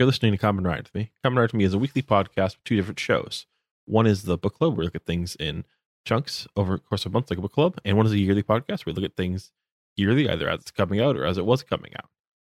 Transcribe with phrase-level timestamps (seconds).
[0.00, 1.10] You're listening to Kamen Ride with me.
[1.22, 3.44] Kamen Ride with me is a weekly podcast with two different shows.
[3.84, 5.66] One is the book club where we look at things in
[6.06, 8.42] chunks over the course of months, like a book club, and one is a yearly
[8.42, 9.52] podcast where we look at things
[9.96, 12.08] yearly, either as it's coming out or as it was coming out.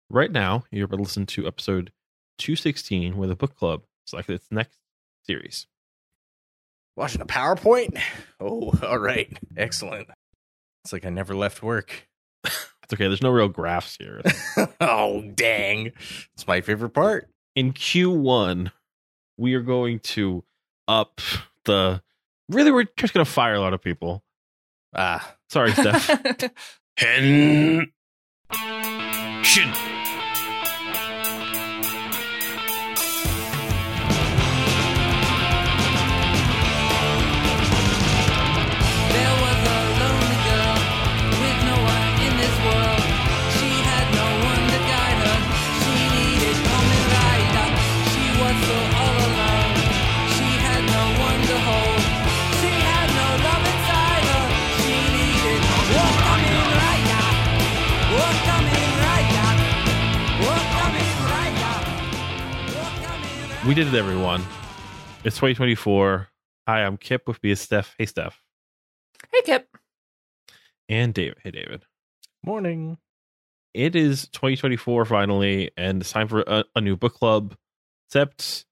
[0.08, 1.90] Right now, you're about to listen to episode
[2.38, 4.78] 216, where the book club selected its next
[5.24, 5.66] series.
[6.94, 8.00] Watching a PowerPoint?
[8.38, 9.36] Oh, all right.
[9.56, 10.06] Excellent.
[10.84, 12.06] It's like I never left work.
[12.92, 14.20] Okay, there's no real graphs here.
[14.80, 15.92] oh, dang.
[16.34, 17.28] It's my favorite part.
[17.54, 18.70] in Q1,
[19.38, 20.44] we are going to
[20.88, 21.20] up
[21.64, 22.02] the.
[22.48, 24.22] Really, we're just going to fire a lot of people.
[24.94, 25.36] Ah.
[25.48, 26.50] Sorry, Stef.
[26.96, 27.92] Hen.
[29.42, 30.01] Shin.
[63.64, 64.40] We did it, everyone.
[65.22, 66.28] It's 2024.
[66.66, 67.90] Hi, I'm Kihp with me is Stef.
[67.96, 68.32] Hey, Stef.
[69.32, 69.66] Hey, Kihp.
[70.88, 71.38] And David.
[71.44, 71.84] Hey, David.
[72.44, 72.98] Morning.
[73.72, 77.54] It is 2024 finally, and it's time for a, a new book club.
[78.08, 78.64] Except,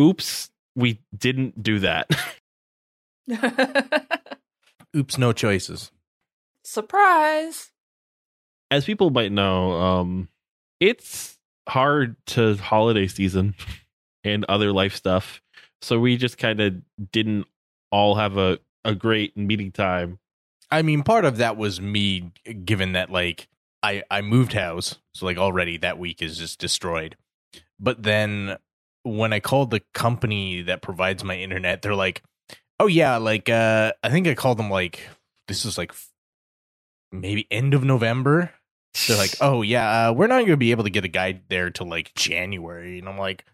[0.00, 2.08] oops, we didn't do that.
[4.96, 5.92] Oops, no choices.
[6.64, 7.72] Surprise.
[8.70, 10.28] As people might know, um,
[10.80, 11.36] it's
[11.68, 13.54] hard to holiday season
[14.24, 15.40] and other life stuff.
[15.82, 16.74] So we just kind of
[17.12, 17.46] didn't
[17.90, 20.18] all have a, a great meeting time.
[20.70, 22.32] I mean, part of that was me,
[22.64, 23.48] given that like
[23.82, 27.16] I I moved house, so like already that week is just destroyed.
[27.78, 28.56] But then
[29.02, 32.22] when I called the company that provides my internet, they're like,
[32.78, 35.08] "Oh yeah, like uh I think I called them like
[35.48, 36.10] this is like f-
[37.10, 38.52] maybe end of November."
[39.08, 41.40] They're like, "Oh yeah, uh, we're not going to be able to get a guy
[41.48, 43.44] there till like January," and I'm like,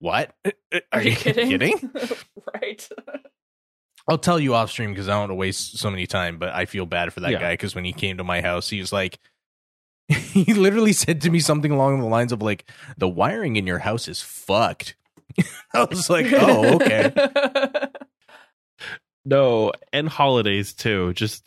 [0.00, 0.34] "What?
[0.72, 1.90] Uh, Are, you kidding?"
[2.54, 2.88] right.
[4.08, 6.50] I'll tell you off stream because I don't want to waste so many time, but
[6.50, 7.40] I feel bad for that Yeah.
[7.40, 9.18] guy because when he came to my house, he was like,
[10.08, 12.68] he literally said to me something along the lines of like,
[12.98, 14.96] "The wiring in your house is fucked."
[15.74, 17.12] I was like, "Oh, okay."
[19.24, 21.12] No, and holidays too.
[21.14, 21.44] Just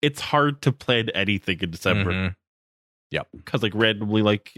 [0.00, 3.24] it's hard to plan anything in December Mhm.
[3.36, 4.52] because like randomly, like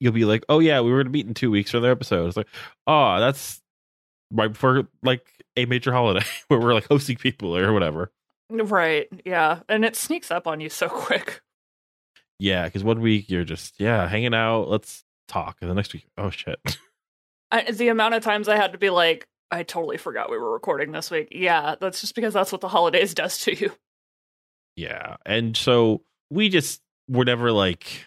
[0.00, 2.26] you'll be like, "Oh yeah, we were gonna meet in two weeks for their episode."
[2.26, 2.48] It's like,
[2.86, 3.60] "Oh, that's
[4.32, 8.10] right before like a major holiday where we're like hosting people or whatever."
[8.50, 9.08] right.
[9.24, 9.60] Yeah.
[9.68, 11.40] And it sneaks up on you so quick.
[12.40, 16.06] Yeah, because one week you're just yeah hanging out, let's talk, and the next week,
[16.16, 16.58] oh shit,
[17.50, 20.50] I, the amount of times I had to be like, I totally forgot we were
[20.50, 21.28] recording this week.
[21.32, 23.72] Yeah, that's just because that's what the holidays does to you.
[24.74, 28.06] yeah, and so we just were never like,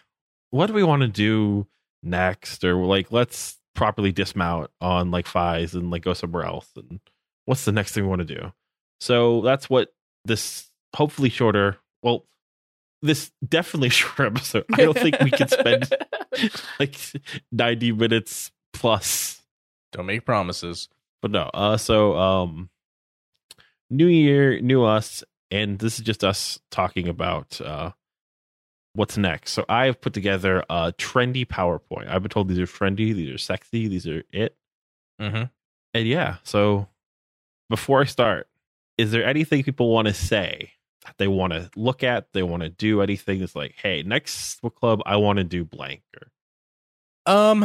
[0.50, 1.68] what do we want to do
[2.04, 7.00] next, or like let's properly dismount on like Faiz and like go somewhere else, and
[7.46, 8.52] what's the next thing we want to do?
[9.00, 9.92] So that's what
[10.24, 12.26] this hopefully shorter, well,
[13.02, 14.64] this definitely shorter episode.
[14.72, 15.92] I don't think we can spend
[16.80, 16.96] like
[17.52, 19.42] ninety minutes plus
[19.92, 20.88] Don't make promises.
[21.22, 22.70] but no uh so um
[23.90, 27.92] new year new us and this is just us talking about uh
[28.94, 33.14] what's next so i've put together a trendy powerpoint i've been told these are trendy
[33.14, 34.56] these are sexy these are it
[35.20, 35.44] Mm-hmm.
[35.94, 36.88] and yeah so
[37.70, 38.48] before i start
[38.98, 40.72] is there anything people want to say
[41.04, 44.60] that they want to look at they want to do anything that's like hey next
[44.60, 46.30] book club i want to do blank or
[47.32, 47.64] Um,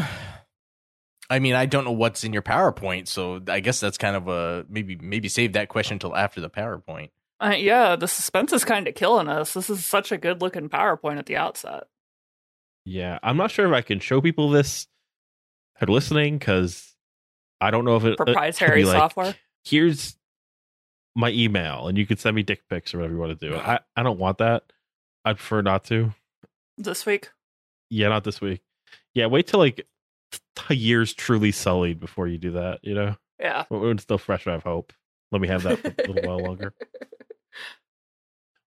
[1.29, 4.27] I mean, I don't know what's in your PowerPoint, so I guess that's kind of
[4.27, 7.09] a maybe maybe save that question until after the PowerPoint.
[7.41, 9.53] Uh, yeah, the suspense is kind of killing us.
[9.53, 11.83] This is such a good looking PowerPoint at the outset.
[12.85, 14.87] Yeah, I'm not sure if I can show people this
[15.77, 16.95] who are listening because
[17.61, 19.35] I don't know if it could Proprietary like, software.
[19.63, 20.17] Here's
[21.15, 23.55] my email, and you can send me dick pics or whatever you want to do.
[23.55, 24.63] I I don't want that.
[25.25, 26.13] I'd prefer not to.
[26.77, 27.29] This week.
[27.89, 28.61] Yeah, not this week.
[29.13, 29.85] Yeah, wait till like
[30.69, 32.79] a year's truly sullied before you do that.
[32.83, 33.65] You know, Yeah.
[33.69, 34.47] when it's still fresh.
[34.47, 34.93] I have hope.
[35.31, 36.73] Let me have that for a little while longer.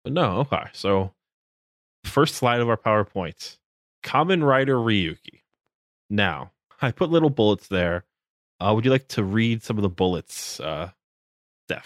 [0.03, 0.65] But no, okay.
[0.73, 1.13] So,
[2.05, 3.57] first slide of our PowerPoint
[4.03, 5.41] Kamen Rider Ryuki.
[6.09, 8.05] Now, I put little bullets there.
[8.59, 10.91] Uh, would you like to read some of the bullets, uh,
[11.69, 11.85] Stef?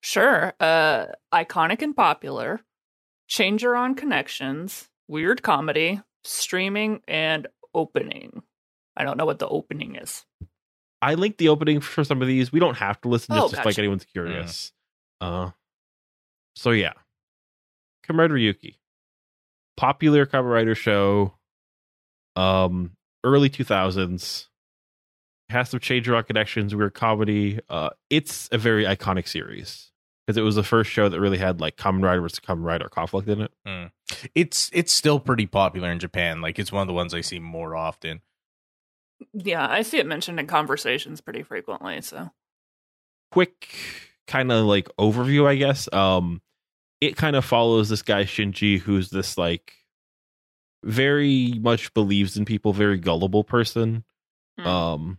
[0.00, 0.52] Sure.
[0.58, 2.60] Uh, iconic and popular,
[3.28, 8.42] Changerion connections, weird comedy, streaming, and opening.
[8.96, 10.24] I don't know what the opening is.
[11.02, 12.52] I linked the opening for some of these.
[12.52, 14.72] We don't have to listen Oh, just if like anyone's curious.
[15.20, 15.50] Uh
[16.60, 16.92] so yeah.
[18.06, 18.76] Kamen Rider Ryuki.
[19.78, 21.32] Popular Kamen Rider show.
[22.36, 22.92] Um
[23.24, 24.46] early 2000s.
[25.48, 27.60] Has some change rock connections, weird comedy.
[27.70, 29.90] Uh it's a very iconic series
[30.26, 32.90] because it was the first show that really had like Kamen Rider versus Kamen Rider
[32.90, 33.52] conflict in it.
[34.34, 36.42] It's it's still pretty popular in Japan.
[36.42, 38.20] Like it's one of the ones I see more often.
[39.32, 42.02] Yeah, I see it mentioned in conversations pretty frequently.
[42.02, 42.30] So
[43.32, 43.74] quick
[44.30, 45.92] kind of like overview, I guess.
[45.92, 46.40] Um,
[47.00, 49.74] it kind of follows this guy Shinji, who's this like
[50.84, 54.04] very much believes in people, very gullible person.
[54.58, 54.66] Hmm.
[54.66, 55.18] Um,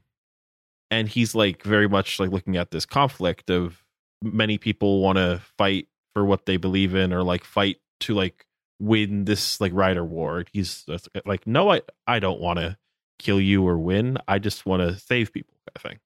[0.89, 3.83] and he's like very much like looking at this conflict of
[4.21, 8.45] many people want to fight for what they believe in, or like fight to like
[8.79, 10.43] win this like rider war.
[10.51, 10.85] He's
[11.25, 12.77] like, no, I I don't want to
[13.19, 14.17] kill you or win.
[14.27, 15.99] I just want to save people, kind of thing.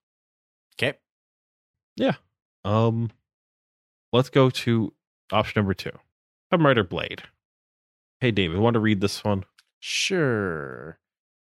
[0.78, 0.98] Okay.
[1.96, 2.14] Yeah.
[2.64, 3.10] Um,
[4.12, 4.92] let's go to
[5.32, 5.92] option number two.
[6.52, 7.22] Kamen Rider Blade.
[8.20, 9.44] Hey, David, want to read this one?
[9.80, 10.98] Sure.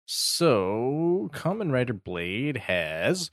[0.05, 3.31] So, Kamen Rider Blade has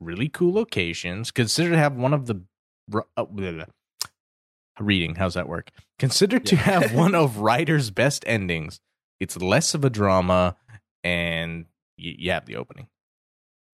[0.00, 1.30] really cool locations.
[1.30, 2.42] Considered to have one of the
[3.16, 3.24] uh,
[4.80, 5.14] reading.
[5.14, 5.70] How's that work?
[5.98, 8.80] Considered to have one of Rider's best endings.
[9.20, 10.56] It's less of a drama,
[11.04, 11.66] and
[11.98, 12.88] y- you have the opening.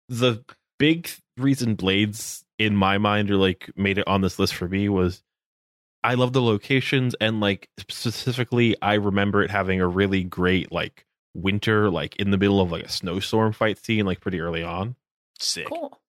[0.08, 0.44] The
[0.78, 4.88] big reason Blades, in my mind, or like made it on this list for me
[4.88, 5.22] was
[6.04, 11.04] I love the locations and like specifically, I remember it having a really great like
[11.34, 14.96] winter, like in the middle of like a snowstorm fight scene, like pretty early on.
[15.38, 15.66] Sick.
[15.66, 16.00] cool.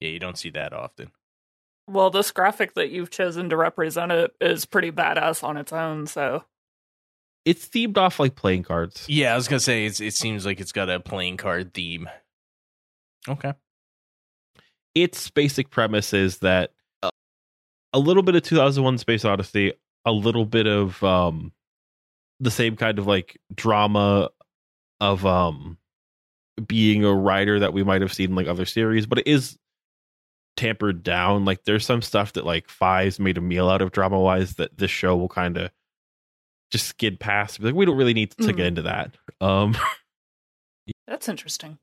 [0.00, 1.10] Yeah, you don't see that often.
[1.88, 6.06] Well, this graphic that you've chosen to represent it is pretty badass on its own.
[6.06, 6.44] So
[7.44, 9.04] It's themed off like playing cards.
[9.08, 12.08] Yeah, I was gonna say it's, it seems like it's got a playing card theme.
[13.28, 13.52] Okay.
[14.94, 16.72] its basic premise is that
[17.92, 19.72] a little bit of 2001 Space Odyssey,
[20.04, 21.52] a little bit of um
[22.40, 24.30] the same kind of like drama
[25.00, 25.78] of um
[26.66, 29.56] being a writer that we might have seen in like other series, but it is
[30.56, 31.44] tampered down.
[31.44, 34.76] Like there's some stuff that like Faiz made a meal out of drama wise that
[34.76, 35.70] this show will kind of
[36.70, 37.60] just skid past.
[37.60, 38.56] Like we don't really need to, Mhm.
[38.56, 39.16] get into that.
[39.40, 39.76] Um
[41.06, 41.78] that's interesting.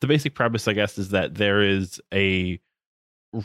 [0.00, 2.58] the basic premise, I guess, is that there is a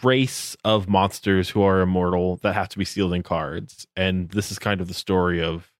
[0.03, 4.51] race of monsters who are immortal that have to be sealed in cards, and this
[4.51, 5.71] is kind of the story of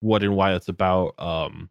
[0.00, 1.14] what and why it's about.
[1.18, 1.70] Um,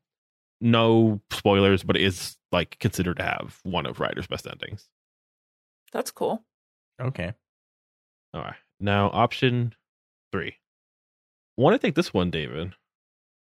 [0.61, 4.87] no spoilers, but it is like considered to have one of Rider's best endings.
[5.91, 6.43] That's cool.
[6.99, 7.33] Okay.
[8.33, 9.73] All right, now option
[10.31, 10.55] three.
[11.57, 12.73] Want to take this one, David?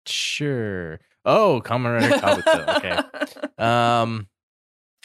[0.07, 1.01] Sure.
[1.25, 2.77] Oh, Kamen Rider Kabuto.
[2.77, 3.01] okay.
[3.65, 4.27] Um,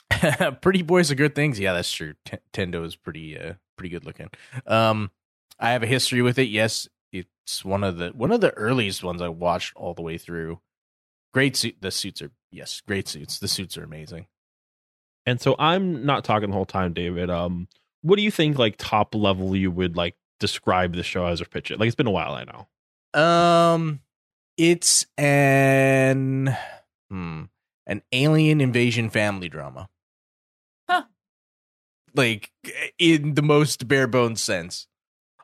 [0.61, 1.59] Pretty Boys are good things.
[1.59, 2.13] Yeah, that's true.
[2.25, 4.29] T- Tendo is pretty, uh, pretty good looking.
[4.65, 5.11] Um,
[5.59, 6.49] I have a history with it.
[6.49, 10.17] Yes, it's one of the one of the earliest ones I watched all the way
[10.17, 10.59] through.
[11.33, 11.77] Great suit.
[11.81, 13.39] The suits are yes, great suits.
[13.39, 14.27] The suits are amazing.
[15.25, 17.29] And so I'm not talking the whole time, David.
[17.29, 17.67] Um,
[18.01, 21.45] what do you think, like top level, you would like describe the show as or
[21.45, 21.79] pitch it?
[21.79, 23.21] Like it's been a while, I know.
[23.21, 23.99] Um,
[24.57, 26.55] it's an
[27.09, 27.43] hmm,
[27.85, 29.89] an alien invasion family drama.
[32.15, 32.21] Huh.
[32.21, 32.51] Like
[32.97, 34.87] in the most bare bones sense.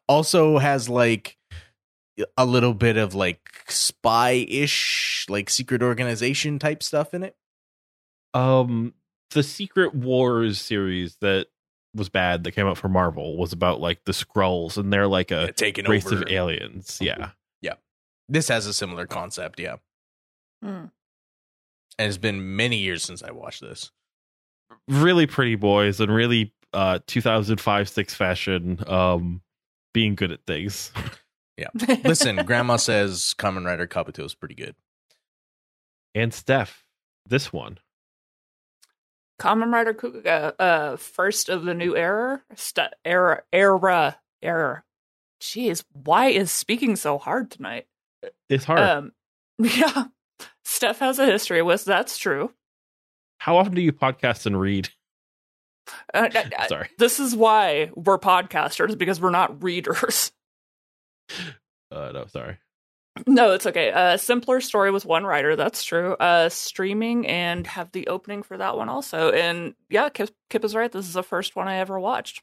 [0.08, 1.38] Also has like
[2.38, 7.36] a little bit of like spy ish, like secret organization type stuff in it.
[8.34, 8.94] Um,
[9.32, 11.48] the Secret Wars series that
[11.94, 15.32] was bad that came out for Marvel was about like the Skrulls and they're like
[15.32, 16.24] a Taking race over.
[16.24, 17.00] of aliens.
[17.02, 17.32] Yeah,
[17.62, 17.76] yeah.
[18.30, 19.78] This has a similar concept, yeah.
[20.62, 20.86] Hmm.
[21.98, 23.92] And it's been many years since I watched this.
[24.88, 29.42] Really pretty boys and really uh 2005 6 fashion um
[29.94, 30.92] being good at things.
[31.58, 31.70] Yeah
[32.04, 34.76] listen, Grandma says Kamen Rider Kabuto is pretty good.
[36.14, 36.84] And Stef,
[37.26, 37.80] this one.
[39.40, 44.84] Kamen Rider Kuuga, uh, first of the new era, st- era, era, era.
[45.42, 47.88] Jeez, why is speaking so hard tonight?
[48.50, 48.80] It's hard.
[48.80, 49.12] Um,
[49.60, 50.06] yeah,
[50.66, 51.84] Stef has a history with.
[51.84, 52.52] That's true.
[53.38, 54.90] How often do you podcast and read?
[56.16, 56.90] Uh, uh, Sorry.
[56.98, 60.32] this is why we're podcasters because we're not readers.
[61.92, 62.58] Uh no, sorry.
[63.28, 63.92] No, it's okay.
[63.92, 65.56] Uh, simpler story with one writer.
[65.56, 66.14] That's true.
[66.16, 69.32] Uh, streaming and have the opening for that one also.
[69.32, 70.92] And yeah, Kihp, Kihp is right.
[70.92, 72.42] This is the first one I ever watched.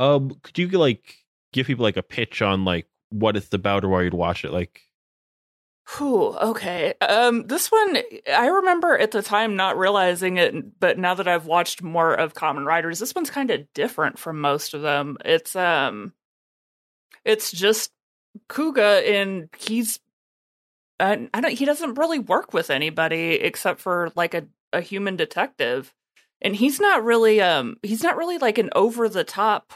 [0.00, 1.18] Um could you like
[1.52, 4.50] give people like a pitch on like what it's about or why you'd watch it?
[4.50, 4.80] Like
[5.88, 6.94] Whew, okay.
[7.00, 7.98] Um, this one,
[8.32, 12.34] I remember at the time not realizing it, but now that I've watched more of
[12.34, 15.18] Kamen Riders, this one's kind of different from most of them.
[15.24, 16.12] It's um,
[17.24, 17.90] it's just
[18.48, 20.00] Kuuga, and he's,
[21.00, 25.16] uh, I don't, he doesn't really work with anybody except for like a a human
[25.16, 25.92] detective,
[26.40, 29.72] and he's not really um, he's not really like an over the top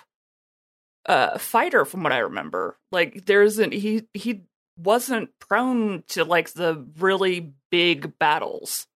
[1.07, 2.79] uh fighter from what I remember.
[2.93, 4.43] Like there isn't he he
[4.77, 8.87] wasn't prone to like the really big battles.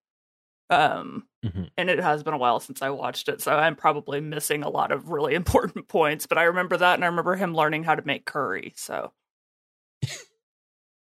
[0.68, 1.70] Um Mhm.
[1.78, 4.68] and it has been a while since I watched it, so I'm probably missing a
[4.68, 7.94] lot of really important points, but I remember that and I remember him learning how
[7.94, 9.12] to make curry, so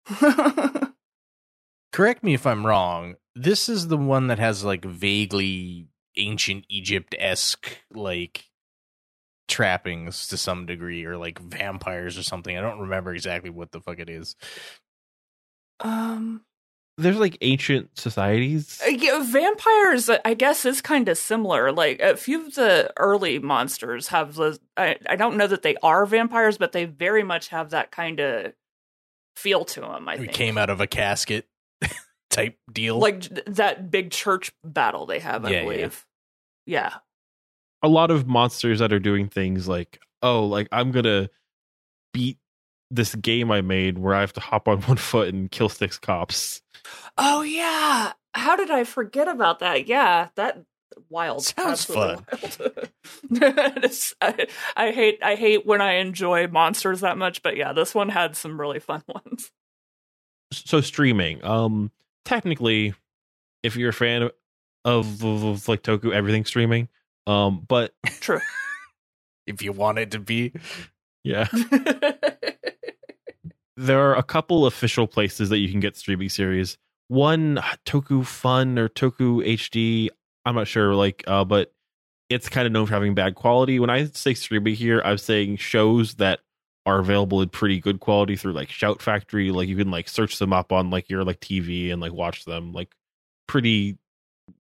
[1.93, 3.15] Correct me if I'm wrong.
[3.35, 8.45] This is the one that has like vaguely ancient Egypt esque like
[9.49, 12.57] trappings to some degree, or like vampires or something.
[12.57, 14.37] I don't remember exactly what the fuck it is.
[15.81, 16.43] um
[16.99, 18.81] There's like ancient societies.
[18.85, 21.73] Uh, Yeah, vampires, uh, I guess, is kind of similar.
[21.73, 24.59] Like a few of the early monsters have the.
[24.77, 28.21] I, I don't know that they are vampires, but they very much have that kind
[28.21, 28.53] of
[29.37, 30.09] feel to them.
[30.09, 31.47] I It think came out of a casket
[32.31, 32.99] type deal.
[32.99, 35.45] like that big church battle they have.
[35.45, 35.63] I Yeah, yeah.
[35.65, 36.07] believe.
[36.67, 36.95] Yeah.
[37.87, 41.31] A lot of monsters that are doing things like, oh, like I'm gonna
[42.13, 42.39] beat
[42.91, 45.97] this game I made where I have to hop on one foot and kill six
[45.97, 46.63] cops.
[47.17, 48.13] Oh yeah.
[48.35, 49.87] How did I forget about that?
[49.87, 50.65] Yeah, that
[51.09, 51.45] wild.
[51.45, 52.25] Sounds Absolutely
[53.31, 54.11] wild.
[54.21, 58.09] I, I hate I hate when I enjoy monsters that much, but yeah, this one
[58.09, 59.53] had some really fun ones.
[60.53, 61.93] So streaming, um,
[62.25, 62.95] technically,
[63.63, 64.23] if you're a fan
[64.85, 66.89] of, of, of like Toku, everything streaming.
[67.27, 68.41] Um, but True.
[69.47, 70.53] if you want it to be.
[71.25, 71.49] yeah,
[73.77, 76.79] there are a couple official places that you can get streaming series.
[77.09, 80.09] One Toku Fun or Toku HD.
[80.45, 81.73] I'm not sure, like, uh, but
[82.29, 83.79] it's kind of known for having bad quality.
[83.79, 86.41] When I say streaming here, I'm saying shows that
[86.85, 89.51] are available in pretty good quality through like Shout Factory.
[89.51, 92.45] Like you can like search them up on like your like TV and like watch
[92.45, 92.95] them like
[93.49, 93.99] pretty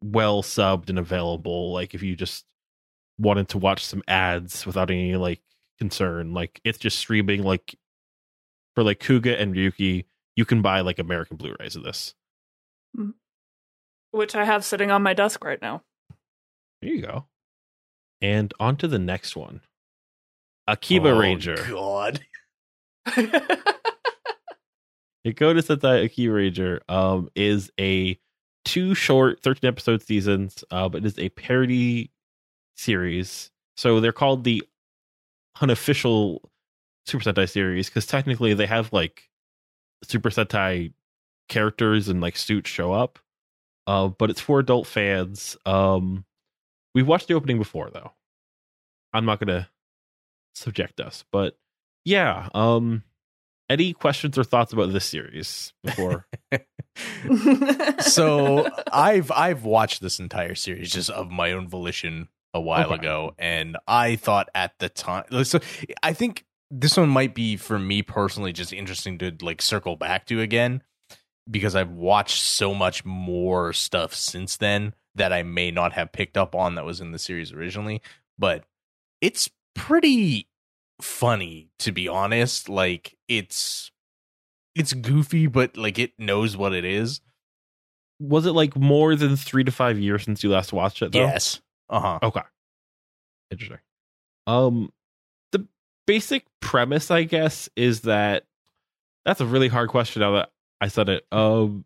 [0.02, 1.73] well subbed and available.
[1.73, 2.44] Like if you just
[3.18, 5.40] wanted to watch some ads without any like
[5.78, 7.76] concern, like it's just streaming like
[8.75, 10.04] for like Kuuga and Ryuki,
[10.37, 12.14] you can buy like American Blu-rays of this.
[14.11, 15.82] Which I have sitting on my desk right now.
[16.82, 17.26] There you go.
[18.20, 19.61] And on to the next one.
[20.68, 21.56] Akiba Oh, Ranger.
[21.68, 22.20] God.
[25.25, 28.18] Dakota Sentai Akiba Ranger um, is a
[28.64, 32.11] two short 13 episode seasons, uh, but it is a parody
[32.76, 33.50] series.
[33.76, 34.62] So they're called the
[35.61, 36.50] unofficial
[37.06, 39.28] Super Sentai series because technically they have like
[40.04, 40.92] Super Sentai
[41.49, 43.18] characters and like suits show up.
[43.87, 45.56] Uh, but it's for adult fans.
[45.64, 46.25] Um,
[46.95, 48.12] we've watched the opening before though.
[49.12, 49.68] I'm not gonna
[50.54, 51.56] subject us, but
[52.04, 52.49] yeah.
[52.54, 53.04] Um,
[53.68, 56.26] any questions or thoughts about this series before?
[58.00, 62.94] so I've I've watched this entire series just of my own volition a while Okay.
[62.96, 65.60] ago, and I thought at the time, so
[66.02, 70.26] I think this one might be for me personally just interesting to like circle back
[70.26, 70.82] to again
[71.48, 76.36] because I've watched so much more stuff since then that I may not have picked
[76.36, 78.02] up on that was in the series originally,
[78.36, 78.64] but
[79.20, 80.48] it's pretty
[81.00, 82.68] funny to be honest.
[82.68, 83.92] Like it's
[84.75, 87.20] it's goofy, but like it knows what it is.
[88.18, 91.12] Was it like more than three to five years since you last watched it?
[91.12, 91.20] Though?
[91.20, 91.60] Yes.
[91.88, 92.18] Uh huh.
[92.22, 92.40] Okay.
[93.50, 93.78] Interesting.
[94.46, 94.92] Um,
[95.52, 95.66] the
[96.06, 98.44] basic premise, I guess, is that
[99.24, 100.20] that's a really hard question.
[100.20, 100.50] Now that
[100.80, 101.84] I said it, um,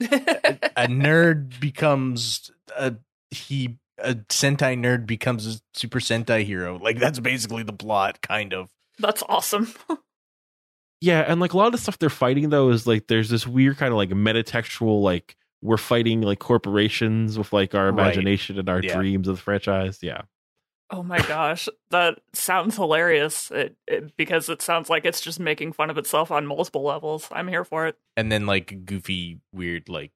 [0.00, 2.96] a nerd becomes a
[3.30, 6.78] he a Sentai nerd becomes a Super Sentai hero.
[6.78, 8.70] Like that's basically the plot, kind of.
[8.98, 9.72] That's awesome.
[11.00, 13.46] yeah, and like a lot of the stuff they're fighting though is like there's this
[13.46, 18.14] weird kind of like metatextual like we're fighting like corporations with like our Right.
[18.14, 18.94] imagination and our Yeah.
[18.96, 19.98] dreams of the franchise.
[20.02, 20.22] Yeah.
[20.90, 23.50] Oh my gosh, that sounds hilarious.
[23.50, 27.28] It, it because it sounds like it's just making fun of itself on multiple levels.
[27.30, 27.98] I'm here for it.
[28.16, 30.12] And then like goofy, weird, like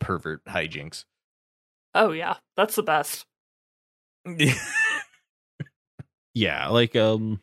[0.00, 1.04] pervert hijinks.
[1.94, 3.24] Oh yeah, that's the best.
[6.34, 7.40] yeah like um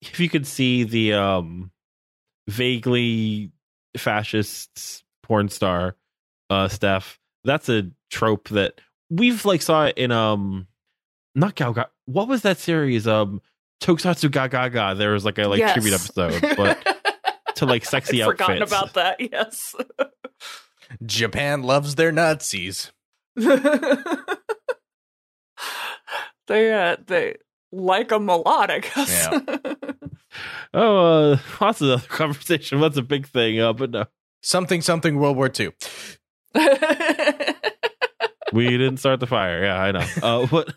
[0.00, 1.70] if you could see the um
[2.48, 3.50] vaguely
[3.96, 5.94] fascist porn star
[6.50, 10.66] uh steph that's a trope that we've like saw it in um
[11.36, 13.40] not Gal Ga- what was that series um
[13.80, 15.74] tokusatsu ga ga ga there was like a like Yes.
[15.74, 16.96] tribute episode but
[17.54, 19.20] to like sexy I'd forgotten about that.
[19.20, 19.76] Yes.
[21.06, 22.90] Japan loves their Nazis.
[23.36, 23.52] they
[26.72, 27.36] uh, they
[27.70, 29.28] like them a lot, I guess.
[30.72, 32.78] Oh, uh, lots of other conversation.
[32.78, 33.60] What's a big thing?
[33.60, 34.04] Uh, but no,
[34.42, 35.70] Something something World War II.
[38.52, 39.62] we didn't start the fire.
[39.64, 40.06] Yeah, I know.
[40.22, 40.74] Uh, what?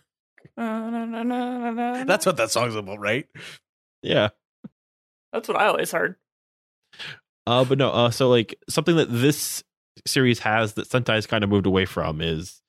[0.56, 3.28] That's what that song's about, right?
[4.02, 4.30] Yeah.
[5.32, 6.16] That's what I always heard.
[7.48, 7.90] Uh, but no.
[7.92, 9.64] Uh, so like something that this
[10.06, 12.62] series has that Sentai's kind of moved away from is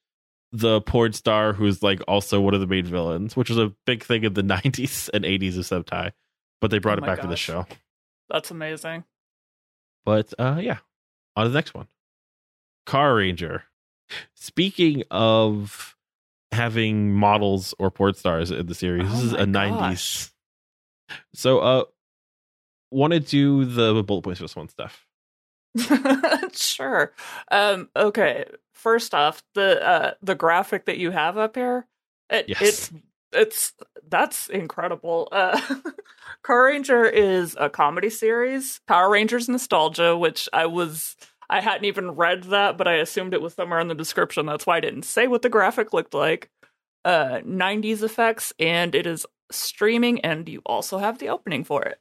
[0.52, 4.02] the porn star who's like also one of the main villains, which was a big
[4.04, 6.12] thing in the '90s and '80s of Sentai.
[6.60, 7.66] But they brought Oh it my back to the show.
[8.30, 9.04] That's amazing.
[10.04, 10.78] But uh yeah.
[11.36, 11.88] On to the next one.
[12.86, 13.62] Carranger.
[14.34, 15.96] Speaking of
[16.52, 20.30] having models or port stars in the series, this Oh is a gosh.
[20.30, 20.30] 90s.
[21.34, 21.84] So uh
[22.90, 25.06] want to do the bullet points for this one stuff.
[26.52, 27.12] sure.
[27.50, 28.44] Um, okay.
[28.72, 31.86] First off, the uh, the graphic that you have up here,
[32.30, 32.60] it, Yes.
[32.62, 32.92] it's
[33.34, 33.72] it's
[34.08, 35.28] that's incredible.
[35.32, 35.60] Uh,
[36.44, 38.80] Carranger is a comedy series.
[38.86, 41.16] Power Rangers Nostalgia, which I was
[41.50, 44.46] I hadn't even read that, but I assumed it was somewhere in the description.
[44.46, 46.50] That's why I didn't say what the graphic looked like.
[47.04, 51.98] Uh, 90s effects, and it is streaming, and you also have the opening for it.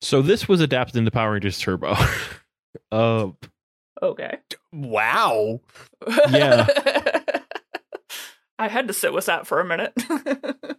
[0.00, 1.94] So this was adapted into Power Rangers Turbo.
[2.92, 3.28] uh
[4.02, 4.38] Okay.
[4.72, 5.60] Wow.
[6.30, 6.66] Yeah.
[8.58, 9.92] I had to sit with that for a minute.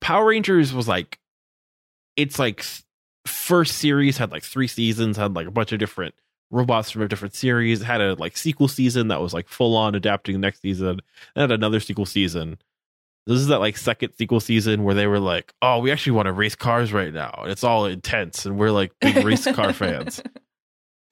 [0.00, 1.18] Power Rangers was like
[2.16, 2.64] it's like
[3.26, 6.14] first series had like three seasons, had like a bunch of different
[6.50, 9.94] robots from a different series, had a like sequel season that was like full on
[9.94, 11.00] adapting the next season,
[11.34, 12.58] and had another sequel season.
[13.26, 16.26] This is that like second sequel season where they were like, "Oh, we actually want
[16.26, 19.72] to race cars right now." And it's all intense, and we're like big race car
[19.74, 20.22] fans.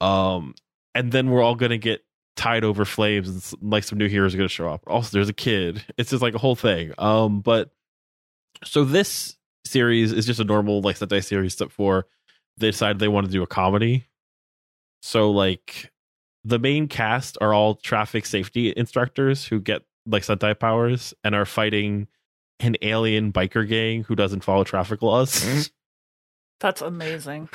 [0.01, 0.55] Um,
[0.95, 2.03] and then we're all gonna get
[2.37, 4.83] tied over flames, and like some new heroes are gonna show up.
[4.87, 5.83] Also, there's a kid.
[5.97, 6.93] It's just like a whole thing.
[6.97, 7.71] Um, but
[8.63, 12.05] so this series is just a normal like Sentai series, except for
[12.57, 14.05] they decided they want to do a comedy.
[15.01, 15.91] So like
[16.45, 21.45] the main cast are all traffic safety instructors who get like Sentai powers and are
[21.45, 22.07] fighting
[22.59, 25.69] an alien biker gang who doesn't follow traffic laws.
[26.59, 27.49] That's amazing.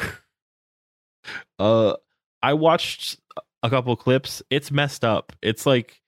[1.59, 1.95] uh
[2.42, 3.18] I watched
[3.62, 4.42] a couple clips.
[4.51, 5.33] It's messed up.
[5.42, 6.01] It's like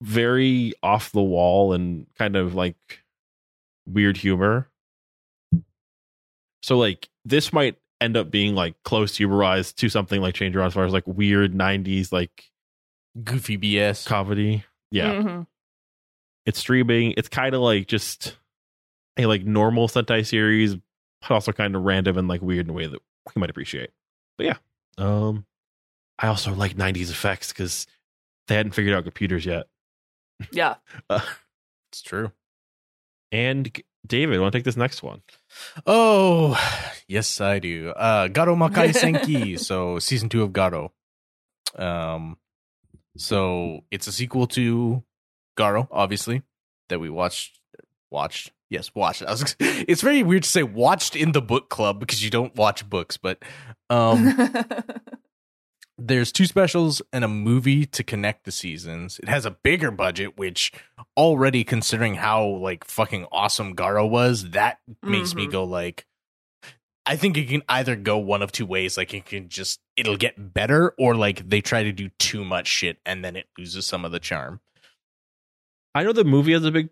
[0.00, 2.76] very off the wall and kind of like
[3.86, 4.68] weird humor.
[6.62, 10.74] So like this might end up being like close humorized to something like Changerion as
[10.74, 12.50] far as like weird 90s like
[13.22, 14.06] Goofy BS.
[14.06, 14.64] comedy.
[14.90, 15.12] Yeah.
[15.14, 15.46] Mhm.
[16.46, 17.14] It's streaming.
[17.16, 18.36] It's kind of like just
[19.16, 20.74] a like normal Sentai series,
[21.20, 23.00] but also kind of random and like weird in a way that
[23.34, 23.90] we might appreciate.
[24.38, 24.56] But yeah.
[24.98, 25.46] Um
[26.22, 27.86] I also like 90s effects because
[28.48, 29.66] they hadn't figured out computers yet.
[30.52, 30.76] Yeah.
[31.10, 31.20] Uh,
[31.90, 32.32] It's true.
[33.30, 33.70] and
[34.06, 35.22] David, want to take this next one?
[35.86, 36.58] Oh,
[37.06, 37.90] yes, I do.
[37.90, 39.58] Uh, Garo Makai Senki.
[39.58, 40.90] so season two of Garo.
[41.76, 42.36] Um,
[43.16, 45.02] so it's a sequel to
[45.56, 46.42] Garo, obviously,
[46.88, 47.58] that we watched.
[48.10, 49.22] Watched, yes, watched.
[49.26, 52.54] I was, it's very weird to say watched in the book club because you don't
[52.56, 53.42] watch books, but
[53.88, 54.34] um,
[55.98, 59.18] there's two specials and a movie to connect the seasons.
[59.22, 60.72] It has a bigger budget, which
[61.16, 65.52] already considering how like fucking awesome Garo was, that makes me Mhm.
[65.52, 66.06] go like
[67.04, 68.96] I think it can either go one of two ways.
[68.96, 72.68] Like it can just it'll get better or like they try to do too much
[72.68, 74.60] shit and then it loses some of the charm.
[75.94, 76.90] I know the movie has a big,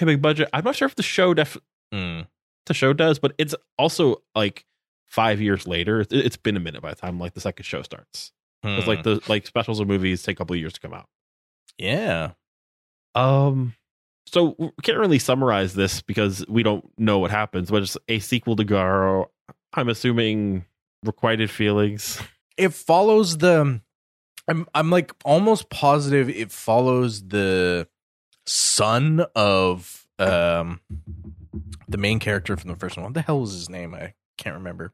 [0.00, 0.48] big budget.
[0.52, 1.56] I'm not sure if the show def
[1.94, 2.26] Mm.
[2.66, 4.66] the show does, but it's also like
[5.06, 6.00] five years later.
[6.00, 8.32] It- It's been a minute by the time like the second show starts.
[8.62, 8.88] It's Hmm.
[8.90, 11.08] like the like specials of movies take a couple years to come out.
[11.78, 12.32] yeah.
[13.14, 13.74] Um,
[14.26, 17.70] so we can't really summarize this because we don't know what happens.
[17.70, 19.26] But it's a sequel to Garo.
[19.72, 20.64] I'm assuming
[21.04, 22.20] requited feelings.
[22.56, 23.80] it follows the
[24.48, 27.88] I'm I'm like almost positive it follows the
[28.46, 30.80] son of um
[31.88, 33.04] the main character from the first one.
[33.04, 33.94] What the hell was his name?
[33.94, 34.92] I can't remember.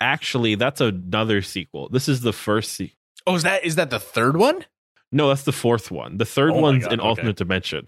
[0.00, 1.88] Actually, that's another sequel.
[1.88, 2.96] This is the first sequel.
[3.26, 4.64] Oh, is that is that the third one?
[5.12, 6.16] No, that's the fourth one.
[6.16, 7.08] The third Oh one's God, in okay.
[7.08, 7.86] alternate dimension.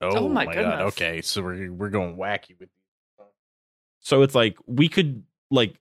[0.00, 0.54] Oh, oh my god.
[0.54, 0.80] goodness.
[0.92, 2.68] Okay, so we're we're going wacky with
[4.00, 5.74] So it's like we could like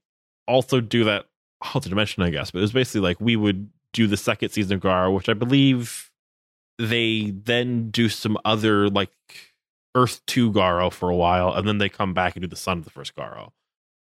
[0.48, 1.26] also do that
[1.62, 2.52] alternate dimension, I guess.
[2.52, 5.34] But it was basically like we would do the second season of Garo, which I
[5.34, 6.10] believe
[6.78, 9.12] they then do some other like
[9.96, 12.80] Earth Two Garo for a while, and then they come back and do the Son
[12.80, 13.52] of the first Garo.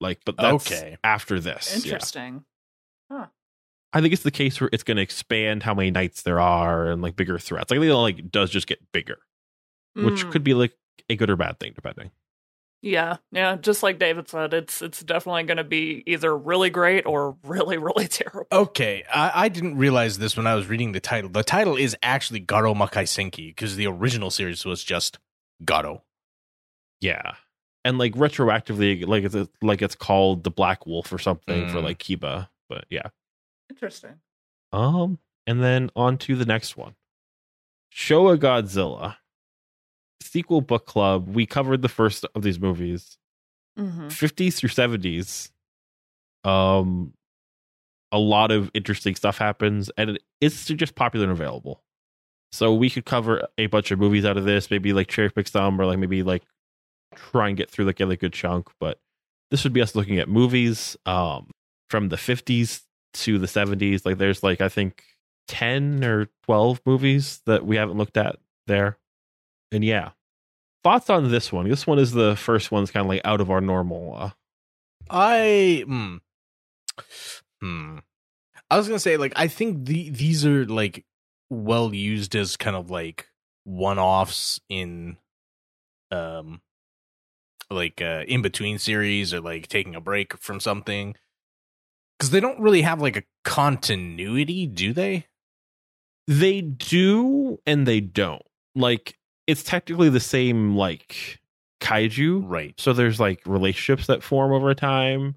[0.00, 0.96] Like, but that's Okay.
[1.02, 1.70] after this.
[1.70, 1.76] Yeah.
[1.92, 2.44] Interesting.
[3.90, 6.90] I think it's the case where it's going to expand how many knights there are
[6.90, 7.70] and like bigger threats.
[7.70, 9.16] Like, I think it like does just get bigger,
[9.94, 10.30] which Mm.
[10.30, 10.74] could be like
[11.08, 12.10] a good or bad thing depending.
[12.82, 13.56] Yeah, yeah.
[13.56, 17.78] Just like David said, it's it's definitely going to be either really great or really,
[17.78, 18.46] really terrible.
[18.52, 21.30] Okay, I, I didn't realize this when I was reading the title.
[21.30, 25.18] The title is actually Garo Makai Senki because the original series was just
[25.64, 26.02] Garo.
[27.00, 27.32] Yeah.
[27.84, 31.84] And like retroactively, like it's like it's called the Black Wolf or something for Mm.
[31.84, 32.48] like Kiba.
[32.68, 33.08] But yeah.
[33.70, 34.16] Interesting.
[34.72, 36.94] Um, and then on to the next one.
[37.94, 39.16] Showa Godzilla.
[40.22, 41.28] Sequel book club.
[41.28, 43.16] We covered the first of these movies.
[43.76, 45.50] hmm 50s through 70s.
[46.44, 47.14] Um
[48.10, 51.82] a lot of interesting stuff happens and it's just popular and available.
[52.52, 55.46] So we could cover a bunch of movies out of this, maybe like cherry pick
[55.46, 56.42] some or like maybe like
[57.14, 58.98] try and get through like a good chunk, but
[59.50, 61.50] this would be us looking at movies um
[61.90, 62.82] from the 50s
[63.14, 64.04] to the 70s.
[64.04, 65.02] Like there's like I think
[65.48, 68.98] 10 or 12 movies that we haven't looked at there.
[69.72, 70.10] And yeah.
[70.84, 71.68] Thoughts on this one?
[71.68, 74.30] This one is the first one's kind of like out of our normal uh
[75.10, 76.16] I hmm.
[77.60, 77.98] hmm.
[78.70, 81.04] I was gonna say like I think the these are like
[81.50, 83.28] well used as kind of like
[83.64, 85.16] one offs in
[86.10, 86.60] um
[87.70, 91.14] like uh in between series or like taking a break from something
[92.18, 95.26] because they don't really have like a continuity, do they?
[96.26, 98.42] They do and they don't.
[98.74, 101.40] Like it's technically the same like
[101.80, 102.42] kaiju.
[102.44, 102.74] Right.
[102.78, 105.36] So there's like relationships that form over time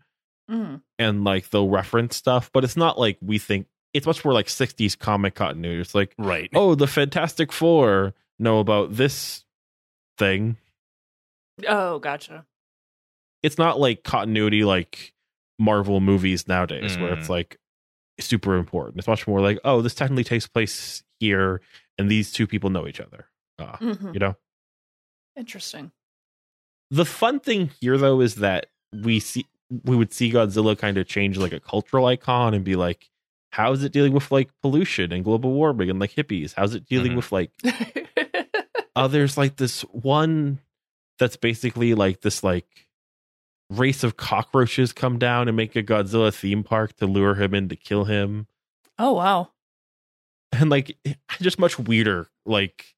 [0.50, 4.34] hmm and like they'll reference stuff, but it's not like we think it's much more
[4.34, 5.82] like 60s comic continuity.
[5.82, 6.50] It's like, Right.
[6.54, 9.44] oh, the Fantastic Four know about this
[10.18, 10.58] thing.
[11.68, 12.46] Oh, gotcha.
[13.44, 15.14] It's not like continuity like
[15.60, 17.32] Marvel movies nowadays where it's Mm.
[17.32, 17.58] like
[18.20, 18.98] super important.
[19.00, 21.62] It's much more like, oh, this technically takes place here
[21.98, 23.28] and these two people know each other.
[23.60, 24.36] Uh, hmm you know?
[25.36, 25.92] Interesting.
[26.90, 29.46] The fun thing here though is that we see
[29.86, 33.10] we would see Godzilla kind of change like a cultural icon and be like,
[33.52, 36.54] how is it dealing with like pollution and global warming and like hippies?
[36.56, 37.16] How's it dealing Mhm.
[37.16, 37.52] with like
[38.96, 40.60] uh there's like this one
[41.22, 42.88] that's basically like this like
[43.70, 47.70] race of cockroaches come down and make a Godzilla theme park to lure him in
[47.70, 48.48] to kill him.
[48.98, 49.50] oh wow.
[50.52, 50.98] And like
[51.40, 52.96] just much weirder, like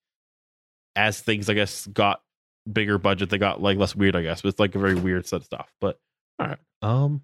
[0.96, 2.22] as things I guess got
[2.72, 4.42] bigger budget, they got like less weird, I guess.
[4.42, 5.74] But it's like a very weird set of stuff.
[5.82, 6.00] But
[6.40, 6.58] all right.
[6.82, 7.24] Um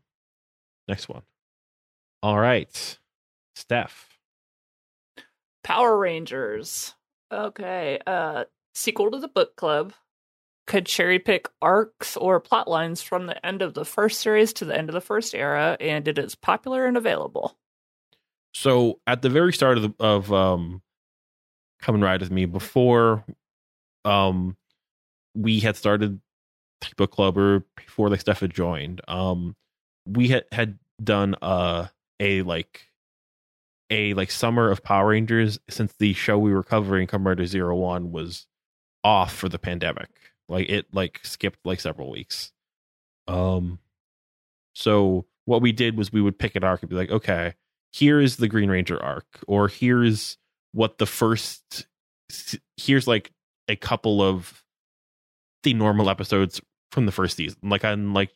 [0.89, 1.23] next one.
[2.21, 2.99] All right.
[3.57, 3.91] Stef.
[5.63, 6.93] Power Rangers.
[7.31, 7.99] Okay.
[8.05, 8.43] Uh
[8.75, 9.93] sequel to the book club.
[10.69, 14.65] Could cherry pick arcs or plot lines from the end of the first series to
[14.65, 17.58] the end of the first era, and it is popular and available.
[18.53, 20.84] So at the very start of the, of um
[21.82, 23.25] Kamen Ride with Me, before
[24.05, 24.58] um
[25.34, 26.21] we had started
[26.97, 29.55] book club or before like Stef had joined, um
[30.05, 31.88] we had had done uh
[32.19, 32.91] a like
[33.89, 37.75] a like summer of Power Rangers since the show we were covering, Kamen Rider Zero
[37.75, 38.45] One, was
[39.03, 40.10] off for the pandemic.
[40.49, 42.51] Like it like skipped like several weeks.
[43.27, 43.79] Um
[44.73, 47.53] so what we did was we would pick an arc and be like, okay,
[47.93, 50.38] here's the Green Ranger arc, or here's
[50.73, 51.88] what the first
[52.77, 53.31] here's like
[53.67, 54.63] a couple of
[55.63, 57.57] the normal episodes from the first season.
[57.63, 58.31] Like I'm like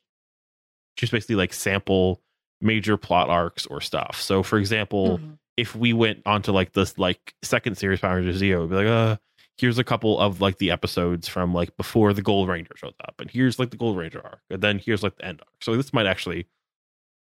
[0.98, 2.22] just basically like sample
[2.62, 4.22] major plot arcs or stuff.
[4.22, 5.38] So for example, Mhm.
[5.58, 8.88] if we went onto like this like second series Power Rangers Zeo, it'd be like,
[8.88, 9.18] uh,
[9.58, 13.16] here's a couple of like the episodes from like before the Gold Ranger shows up,
[13.20, 15.62] and here's like the Gold Ranger arc, and then here's like the end arc.
[15.62, 16.48] So this might actually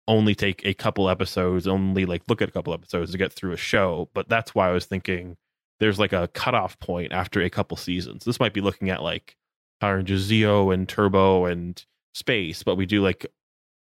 [0.08, 3.52] only take a couple episodes, only like look at a couple episodes to get through
[3.52, 4.08] a show.
[4.14, 5.36] But that's why I was thinking
[5.80, 8.24] there's like a cutoff point after a couple seasons.
[8.24, 9.36] This might be looking at like
[9.80, 13.26] Power Rangers Zeo and Turbo and Space, but we do like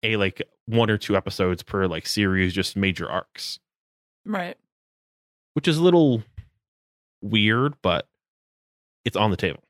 [0.02, 3.60] a like one or two episodes per like series, just major arcs
[4.26, 4.58] Right.
[5.54, 6.24] which is a little
[7.22, 8.08] weird, but
[9.06, 9.64] it's on the table.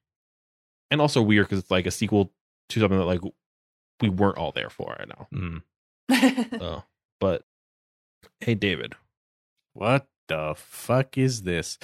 [0.89, 2.31] And also weird because it's like a sequel
[2.69, 3.21] to something that like
[4.01, 5.27] we weren't all there for right now.
[5.33, 6.61] Mm.
[6.61, 6.83] Oh,
[7.19, 7.43] but
[8.39, 8.93] hey, David,
[9.73, 11.77] What the fuck is this?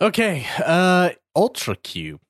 [0.00, 2.20] Okay, uh Ultra Q.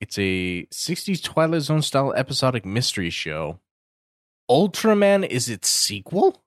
[0.00, 3.58] It's a 60s Twilight Zone style episodic mystery show.
[4.50, 6.42] Ultraman is its sequel?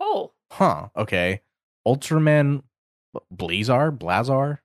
[0.00, 0.32] oh.
[0.50, 1.42] Huh, okay.
[1.86, 2.62] Ultraman
[3.34, 3.96] Blazar?
[3.96, 4.58] Blazar?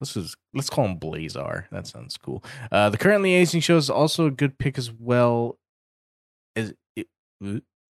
[0.00, 1.64] This is let's call him Blazar.
[1.70, 2.44] That sounds cool.
[2.70, 5.58] Uh the currently aging show is also a good pick as well.
[6.56, 6.74] As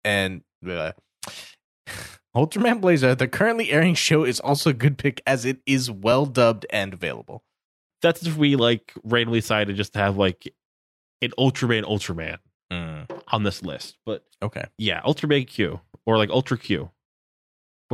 [0.04, 0.92] and uh,
[2.36, 6.26] Ultraman Blazar, the currently airing show, is also a good pick as it is well
[6.26, 7.42] dubbed and available.
[8.02, 10.52] That's if we like randomly decided just to have like
[11.22, 12.38] an Ultraman Ultraman
[13.28, 13.96] on this list.
[14.04, 14.64] But Okay.
[14.78, 16.90] yeah, Ultraman Q or like Ultra Q.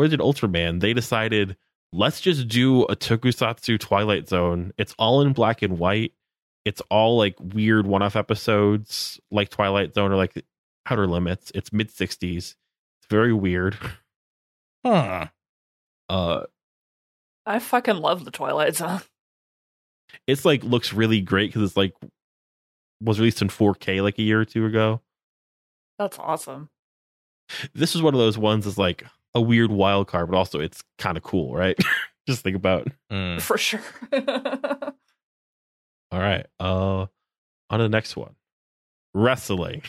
[0.01, 0.81] Where did Ultraman?
[0.81, 1.59] They decided
[1.93, 4.73] let's just do a Tokusatsu Twilight Zone.
[4.79, 6.15] It's all in black and white.
[6.65, 10.43] It's all like weird one-off episodes, like Twilight Zone or like
[10.89, 11.53] Outer Limits.
[11.55, 12.37] It's mid '60s.
[12.37, 12.57] It's
[13.11, 13.77] very weird.
[14.87, 15.27] Huh.
[16.09, 16.45] Uh,
[17.45, 19.03] I fucking love the Twilight Zone.
[20.27, 21.93] it's like looks really great because it's like
[23.03, 25.03] was released in 4K like a year or two ago.
[25.99, 26.71] That's awesome.
[27.75, 30.83] This is one of those ones that's like a weird wild card, but also it's
[30.99, 31.79] kind of cool, right?
[32.29, 32.89] Just think about.
[33.11, 33.41] Mm.
[33.41, 33.81] For sure.
[36.13, 37.07] All right, uh,
[37.71, 38.35] on to the next one,
[39.15, 39.83] wrestling.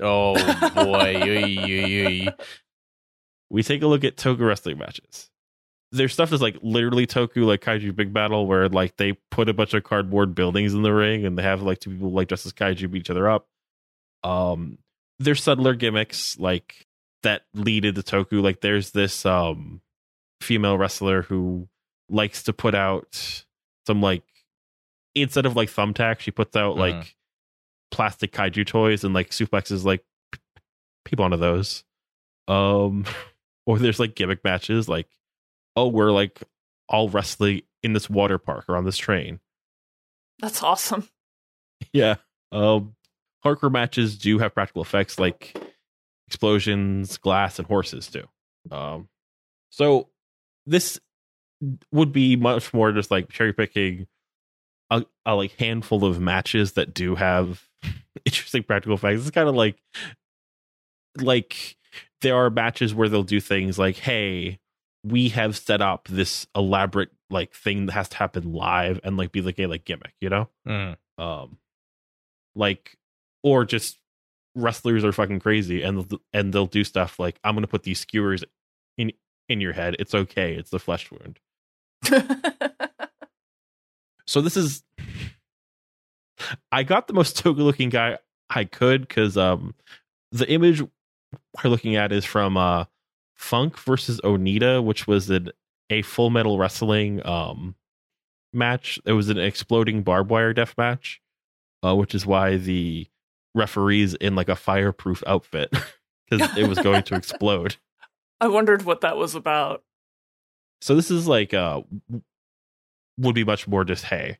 [0.00, 0.34] Oh
[0.74, 1.16] boy.
[1.22, 2.28] Oy, oy, oy.
[3.50, 5.28] We take a look at Toku wrestling matches.
[5.92, 9.52] There's stuff that's like literally Toku, like Kaiju Big Battle, where like they put a
[9.52, 12.46] bunch of cardboard buildings in the ring and they have like two people like dressed
[12.46, 13.48] as Kaiju beat each other up.
[14.22, 14.78] Um,
[15.18, 16.86] there's subtler gimmicks like
[17.22, 18.42] that lead into Toku.
[18.42, 19.80] Like there's this um
[20.40, 21.68] female wrestler who
[22.08, 23.44] likes to put out
[23.86, 24.22] some like
[25.14, 27.12] instead of like thumbtack, she puts out like Mhm.
[27.90, 30.40] plastic kaiju toys and like suplexes like p-
[31.04, 31.84] people onto those.
[32.48, 33.04] Um,
[33.66, 35.08] or there's like gimmick matches, like
[35.76, 36.40] oh, we're like
[36.88, 39.40] all wrestling in this water park or on this train.
[40.40, 41.08] That's awesome.
[41.94, 42.16] Yeah.
[42.52, 42.94] Um,
[43.42, 45.56] hardcore matches do have practical effects like
[46.30, 48.24] explosions, glass, and horses too.
[48.70, 49.08] Um,
[49.70, 50.08] so
[50.64, 51.00] this
[51.92, 54.06] would be much more just like cherry picking
[54.90, 57.64] a, a like handful of matches that do have
[58.24, 59.22] interesting practical effects.
[59.22, 59.76] It's kind of like
[61.18, 61.76] like
[62.20, 64.60] there are matches where they'll do things like, hey,
[65.02, 69.32] we have set up this elaborate like thing that has to happen live and like
[69.32, 70.48] be like a like gimmick, you know?
[70.66, 70.96] Mm.
[71.18, 71.58] um
[72.54, 72.96] like
[73.42, 73.99] or just
[74.54, 78.00] wrestlers are fucking crazy and they'll- and they'll do stuff like i'm gonna put these
[78.00, 78.44] skewers
[78.98, 79.12] in
[79.48, 79.96] in your head.
[79.98, 80.54] It's okay.
[80.54, 81.38] It's the flesh wound.
[84.26, 84.84] So this is
[86.70, 88.16] i got the most toga looking guy
[88.48, 89.74] i could because um
[90.30, 92.84] the image we're looking at is from uh
[93.36, 95.50] funk versus onita which was an,
[95.90, 97.74] a full metal wrestling um
[98.52, 98.98] match.
[99.04, 101.20] It was an exploding barbed wire death match
[101.84, 103.08] uh, which is why the
[103.54, 105.70] referees in like a fireproof outfit
[106.30, 107.76] because it was going to explode.
[108.40, 109.82] I wondered what that was about.
[110.80, 111.82] So this is like uh
[113.18, 114.38] would be much more just hey,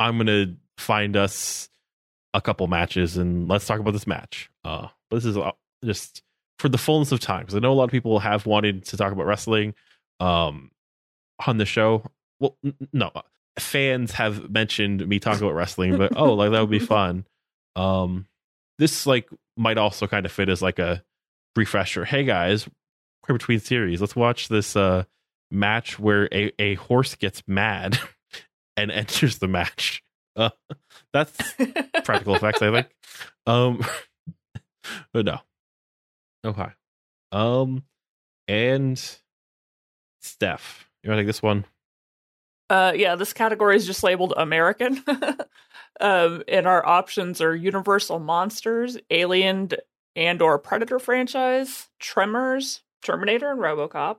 [0.00, 1.68] I'm gonna find us
[2.34, 4.50] a couple matches and let's talk about this match.
[4.64, 5.52] Uh, but this is uh,
[5.84, 6.22] just
[6.58, 8.96] for the fullness of time because I know a lot of people have wanted to
[8.96, 9.74] talk about wrestling
[10.18, 10.70] um
[11.46, 12.02] on the show.
[12.40, 13.12] Well, n- n- no,
[13.58, 17.26] fans have mentioned me talking about wrestling, but oh, like that would be fun.
[17.74, 18.26] Um,
[18.78, 21.02] this like might also kind of fit as like a
[21.54, 22.04] refresher.
[22.04, 22.68] Hey guys,
[23.28, 24.00] we're between series.
[24.00, 25.04] Let's watch this uh
[25.50, 27.98] match where a, a horse gets mad
[28.76, 30.02] and enters the match.
[30.34, 30.50] Uh,
[31.12, 31.36] that's
[32.04, 32.88] practical effects, I think.
[33.46, 33.84] Um,
[35.12, 35.38] but no.
[36.44, 36.68] Okay.
[37.32, 37.84] Um,
[38.46, 38.96] and
[40.22, 40.60] Stef,
[41.02, 41.64] you want to take this one?
[42.68, 45.02] Uh, yeah, this category is just labeled American.
[46.00, 49.70] Um, and our options are Universal Monsters, Alien
[50.14, 54.16] and or Predator franchise, Tremors, Terminator and RoboCop,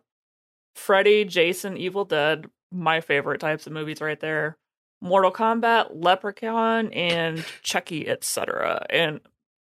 [0.76, 4.58] Freddy, Jason, Evil Dead, my favorite types of movies right there.
[5.02, 8.86] Mortal Kombat, Leprechaun, and Chucky, etc.
[8.90, 9.20] And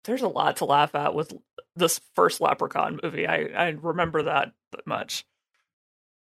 [0.04, 1.34] there's a lot to laugh at with
[1.76, 3.28] this first Leprechaun movie.
[3.28, 4.52] I, I remember that
[4.86, 5.26] much.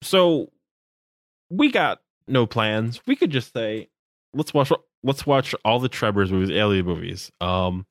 [0.02, 0.52] So
[1.50, 3.00] we got no plans.
[3.06, 3.88] We could just say,
[4.34, 4.70] let's watch
[5.02, 7.30] let's watch all the Tremors movies, Alien movies.
[7.40, 7.86] Um,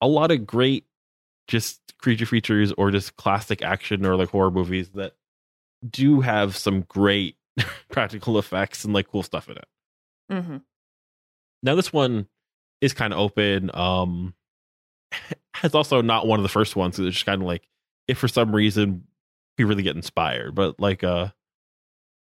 [0.00, 0.84] a lot of great
[1.48, 5.14] just creature features or just classic action or like horror movies that
[5.88, 7.36] do have some great
[7.90, 9.66] practical effects and like cool stuff in it.
[10.30, 10.56] Mm-hmm.
[11.62, 12.28] Now this one
[12.80, 13.70] is kind of open.
[13.74, 14.34] Um,
[15.64, 16.96] it's also not one of the first ones.
[16.96, 17.68] 'cause It's just kind of like
[18.06, 19.04] if for some reason
[19.56, 21.28] we really get inspired, but like uh,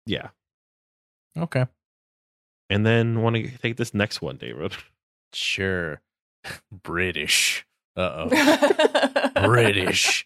[0.06, 0.30] yeah.
[1.38, 1.66] Okay.
[2.72, 4.74] And then want to take this next one, David.
[5.34, 6.02] Sure.
[6.72, 7.66] British.
[7.98, 9.30] Uh oh.
[9.46, 10.26] British.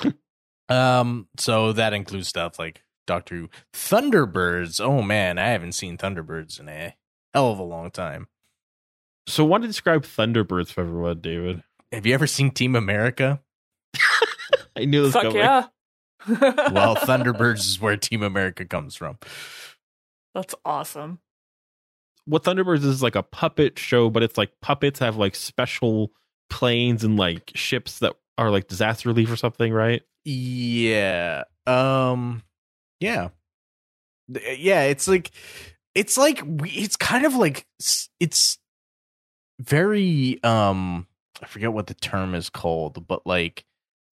[0.68, 4.80] um, so that includes stuff like Doctor Who, Thunderbirds.
[4.80, 6.94] Oh man, I haven't seen Thunderbirds in a
[7.34, 8.28] hell of a long time.
[9.26, 11.64] So, want to describe Thunderbirds for everyone, David?
[11.90, 13.40] Have you ever seen Team America?
[14.76, 15.38] I knew this Fuck coming.
[15.38, 15.66] yeah.
[16.28, 19.18] well, Thunderbirds is where Team America comes from.
[20.32, 21.18] That's awesome.
[22.26, 26.12] What Thunderbirds is like a puppet show, but it's like puppets have like special
[26.50, 30.02] planes and like ships that are like disaster relief or something, right?
[30.24, 31.44] Yeah.
[31.66, 32.42] Um
[33.00, 33.28] yeah.
[34.28, 35.30] Yeah, it's like
[35.94, 37.66] it's like it's kind of like
[38.20, 38.58] it's
[39.60, 41.06] very um
[41.42, 43.64] I forget what the term is called, but like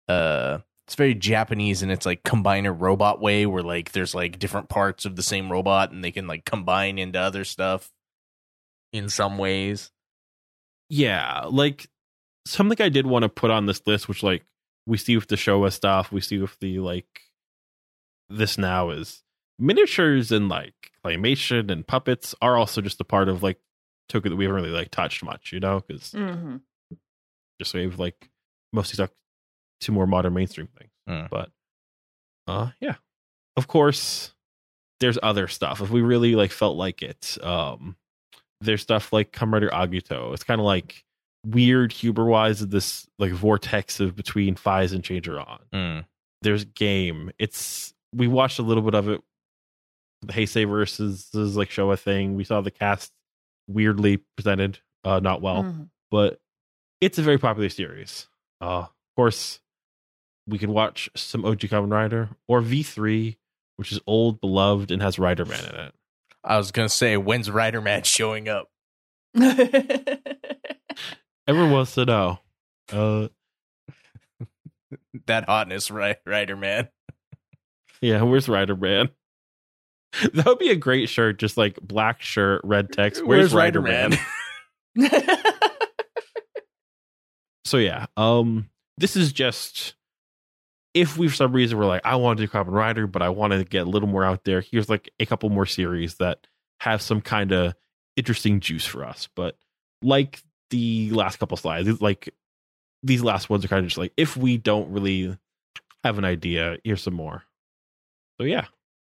[0.08, 4.70] uh it's very Japanese and it's like combiner robot way where like there's like different
[4.70, 7.90] parts of the same robot and they can like combine into other stuff
[8.94, 9.92] in some ways.
[10.90, 11.88] Yeah, like
[12.46, 14.46] something I did want to put on this list, which like
[14.86, 17.22] we see with the Showa stuff, we see with the like
[18.30, 19.24] this now is
[19.60, 23.60] miniatures and like claymation and puppets are also just a part of like
[24.12, 26.58] Toku that we haven't really like touched much, you know, because hmm
[27.62, 28.30] just we've like
[28.74, 29.12] mostly stuck
[29.82, 30.92] to more modern mainstream things.
[31.08, 31.30] Mm.
[31.30, 31.50] But
[32.48, 32.96] uh yeah.
[33.56, 34.34] Of course
[35.00, 35.82] there's other stuff.
[35.82, 37.96] If we really like felt like it, um
[38.64, 40.34] there's stuff like Kamen Rider Agito.
[40.34, 41.04] It's kind of like
[41.46, 45.60] weird humor wise of this like vortex of between Faiz and Changerion.
[45.74, 46.06] Mm.
[46.42, 47.32] There's game.
[47.40, 49.22] It's we watched a little bit of it.
[50.22, 52.36] The Heisei versus is like show a thing.
[52.36, 53.12] We saw the cast
[53.68, 55.90] weirdly presented, uh not well Mhm.
[56.12, 56.40] but
[57.02, 58.28] it's a very popular series.
[58.62, 59.60] Uh, of course,
[60.48, 63.38] we can watch some OG Kamen Rider or V3,
[63.76, 65.96] which is old, beloved, and has Rider Man in it.
[66.44, 68.70] I was going to say when's Rider Man showing up?
[71.48, 72.40] Everyone wants to know.
[72.92, 73.28] Uh,
[75.28, 76.90] That hotness, right, Rider Man.
[78.02, 79.10] yeah, where's Rider Man?
[80.34, 83.26] That would be a great shirt, just like black shirt, red text.
[83.26, 84.14] Where's, Rider, Man?
[87.66, 89.96] so yeah, um, this is just
[90.94, 93.30] if we for some reason we're like, I want to do Kamen Rider, but I
[93.30, 94.62] want to get a little more out there.
[94.62, 96.46] Here's like a couple more series that
[96.80, 97.74] have some kind of
[98.16, 99.28] interesting juice for us.
[99.36, 99.58] But
[100.02, 102.30] like the last couple slides, it's like
[103.02, 105.38] these last ones are kind of just like if we don't really
[106.04, 107.44] have an idea, here's some more.
[108.40, 108.66] So yeah,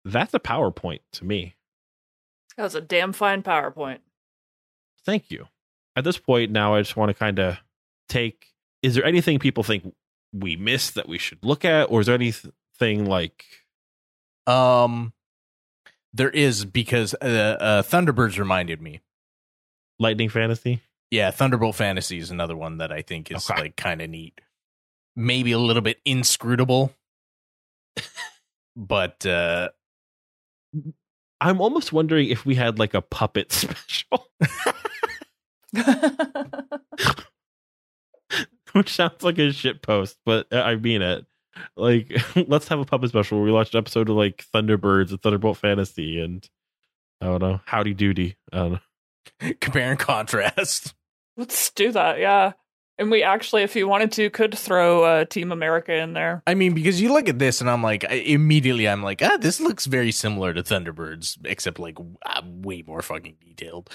[0.05, 1.55] that's a PowerPoint to me.
[2.57, 3.99] that was a damn fine PowerPoint.
[5.05, 5.47] Thank you.
[5.97, 7.59] At this point now, I just want to kind of
[8.09, 8.47] take.
[8.83, 9.93] Is there anything people think
[10.33, 13.45] we missed that we should look at, or is there anything like
[14.47, 15.13] Um,
[16.13, 19.01] there is because uh, uh, Thunderbirds reminded me.
[19.99, 20.81] Lightning Fantasy?
[21.11, 23.61] Yeah, Thunderbolt Fantasy is another one that I think is Okay.
[23.63, 24.41] like kind of neat.
[25.17, 26.95] Maybe a little bit inscrutable,
[28.77, 29.71] but uh,
[31.41, 34.29] I'm almost wondering if we had like a puppet special,
[38.73, 41.27] which sounds like a shit post, but I mean it.
[41.77, 42.13] Like,
[42.49, 45.59] let's have a puppet special where we watch an episode of like Thunderbirds and Thunderbolt
[45.59, 46.49] Fantasy and
[47.21, 48.37] I don't know, Howdy Doody.
[48.53, 49.53] I don't know.
[49.61, 50.95] compare and contrast.
[51.37, 52.53] Let's do that, yeah.
[52.99, 56.43] And we actually, if you wanted to, could throw uh, Team America in there.
[56.49, 59.37] I mean, because you look at this and I'm like, I, immediately I'm like, ah,
[59.37, 63.89] this looks very similar to Thunderbirds, except like uh, way more fucking detailed.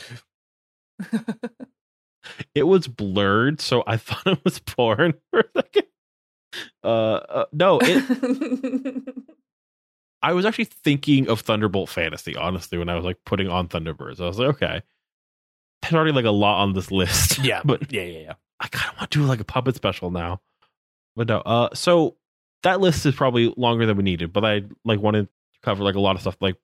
[2.56, 5.84] It was blurred, so I thought it was porn for a second.
[6.84, 9.04] Uh, uh no, it.
[10.24, 14.22] I was actually thinking of Thunderbolt Fantasy, honestly, when I was like putting on Thunderbirds.
[14.22, 14.82] I was like, okay,
[15.82, 17.40] there's already like a lot on this list.
[17.44, 18.34] Yeah, but yeah, yeah, yeah.
[18.62, 20.42] I kind of want to do like a puppet special now.
[21.16, 22.16] But no, uh, so
[22.64, 25.96] that list is probably longer than we needed, but I like wanted to cover like
[25.96, 26.56] a lot of stuff like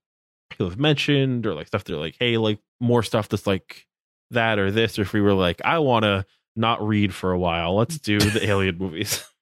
[0.49, 3.85] people have mentioned or like stuff they're like, hey, like more stuff that's like
[4.31, 7.39] that or this, or if we were like, I want to not read for a
[7.39, 9.23] while, let's do the alien movies.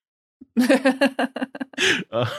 [2.12, 2.30] uh,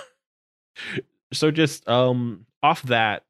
[1.32, 3.24] so just um off that,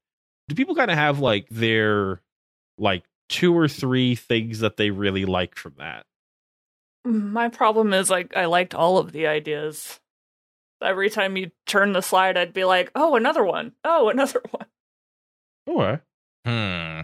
[0.48, 2.22] do people kind of have like their
[2.78, 6.06] like two or three things that they really like from that?
[7.04, 10.00] My problem is like I liked all of the ideas.
[10.80, 13.72] Every time you turn the slide, I'd be like, "Oh, another one!
[13.84, 14.66] Oh, another one!"
[15.66, 16.00] Okay.
[16.44, 17.00] Hmm.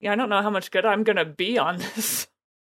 [0.00, 2.26] Yeah, I don't know how much good I'm gonna be on this.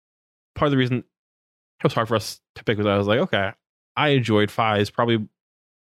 [0.56, 3.20] part of the reason it was hard for us to pick was I was like,
[3.20, 3.52] okay,
[3.96, 5.28] I enjoyed Faiz probably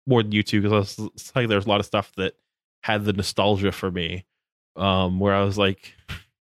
[0.06, 2.34] more than you two because it's like there's a lot of stuff that
[2.82, 4.24] had the nostalgia for me,
[4.76, 5.94] um, where I was like,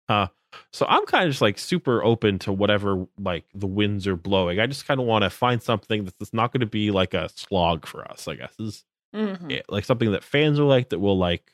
[0.08, 0.28] huh.
[0.72, 4.60] So I'm kind of just like super open to whatever like the winds are blowing.
[4.60, 7.28] I just kind of want to find something that's not going to be like a
[7.34, 8.28] slog for us.
[8.28, 9.50] I guess is Mhm.
[9.50, 9.66] it.
[9.68, 11.50] like something that fans will like that will like.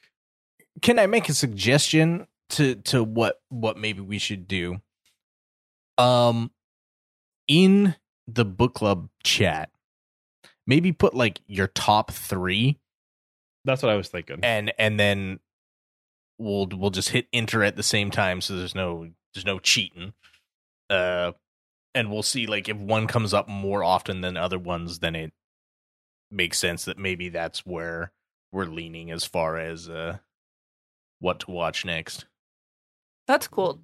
[0.82, 4.80] Can I make a suggestion to to what what maybe we should do?
[5.96, 6.50] Um,
[7.48, 7.96] in
[8.26, 9.70] the book club chat,
[10.66, 12.78] maybe put like your top three
[13.64, 14.40] That's what I was thinking.
[14.42, 15.40] and and then
[16.38, 20.12] we'll we'll just hit enter at the same time so there's no there's no cheating
[20.88, 21.32] uh
[21.96, 25.32] and we'll see like if one comes up more often than other ones then it
[26.30, 28.12] makes sense that maybe that's where
[28.52, 30.18] we're leaning as far as uh
[31.18, 32.26] what to watch next
[33.28, 33.80] That's cool.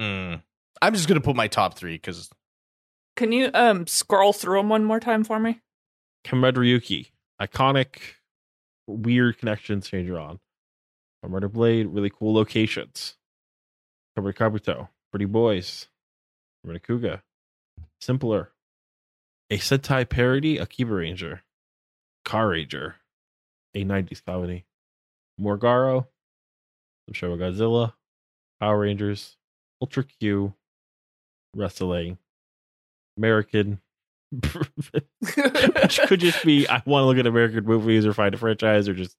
[0.00, 0.40] mm.
[0.82, 2.30] i'm just gonna put my top three because
[3.16, 5.60] Can you um scroll through them one more time for me?
[6.24, 7.10] Kamen Rider Ryuki,
[7.40, 7.96] iconic,
[8.86, 10.38] weird connections Changerion.
[11.22, 13.16] Comrade Blade, really cool locations.
[14.16, 15.88] Kamen Rider Kabuto, pretty boys.
[16.66, 17.22] Kamen Rider Kuuga,
[18.00, 18.50] simpler.
[19.50, 21.42] A Sentai parody, Akiba Ranger.
[22.26, 22.94] Carranger,
[23.74, 24.64] a 90s comedy.
[25.40, 26.06] Morgaro,
[27.06, 27.92] some show Godzilla,
[28.60, 29.36] Power Rangers,
[29.80, 30.54] Ultra Q,
[31.54, 32.18] wrestling,
[33.16, 33.80] American,
[34.32, 38.88] which could just be I want to look at American movies or find a franchise
[38.88, 39.16] or just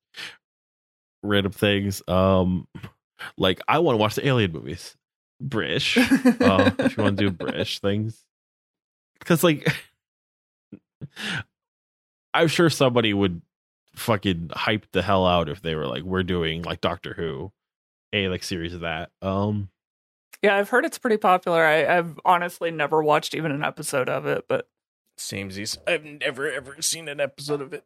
[1.23, 2.01] random things.
[2.07, 2.67] Um,
[3.37, 4.95] like I want to watch the Alien movies,
[5.41, 5.97] British.
[5.97, 8.23] Uh, if you want to do British things,
[9.19, 9.67] because like
[12.33, 13.41] I'm sure somebody would
[13.95, 17.51] fucking hype the hell out if they were like, we're doing like Doctor Who,
[18.13, 19.11] a like series of that.
[19.21, 19.69] Um,
[20.41, 21.63] yeah, I've heard it's pretty popular.
[21.63, 24.67] I, I've honestly never watched even an episode of it, but
[25.17, 27.85] samesies i've never ever seen an episode of it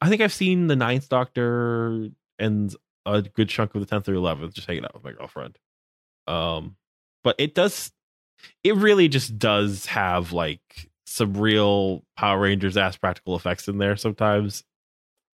[0.00, 2.08] I think I've seen the Ninth Doctor
[2.38, 2.74] and
[3.06, 5.58] a good chunk of the tenth or eleventh, just hanging out with my girlfriend.
[6.26, 6.76] Um,
[7.22, 7.92] but it does,
[8.62, 13.96] it really just does have like some real Power Rangers ass practical effects in there
[13.96, 14.64] sometimes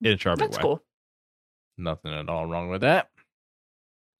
[0.02, 0.62] in a charming that's way.
[0.62, 0.82] cool.
[1.78, 3.08] nothing at all wrong with that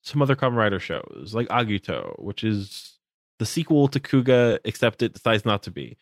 [0.03, 2.99] Some other Kamen Rider shows like Agito, which is
[3.39, 5.97] the sequel to Kuuga, except it decides not to be.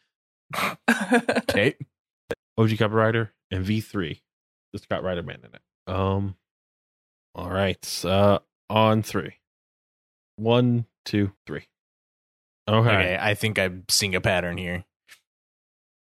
[0.57, 1.75] okay
[2.59, 4.21] OG Kamen Rider and V3.
[4.75, 5.93] Just got Rider Man in it.
[5.93, 6.37] Um
[7.35, 8.05] all right.
[8.05, 8.39] Uh
[8.71, 9.35] on three.
[10.37, 11.67] One, two, three.
[12.69, 12.89] Okay.
[12.91, 14.85] okay i think i'm seeing a pattern here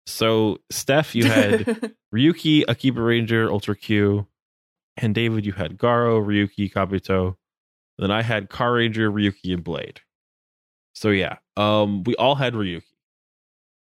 [0.05, 1.65] So Stef, you had
[2.13, 4.27] Ryuki, Akiba Ranger, Ultra Q,
[4.97, 7.37] and David, you had Garo, Ryuki, Kabuto.
[8.01, 10.01] Then I had Carranger, Ryuki, and Blade.
[10.93, 12.81] So yeah, um, we all had Ryuki,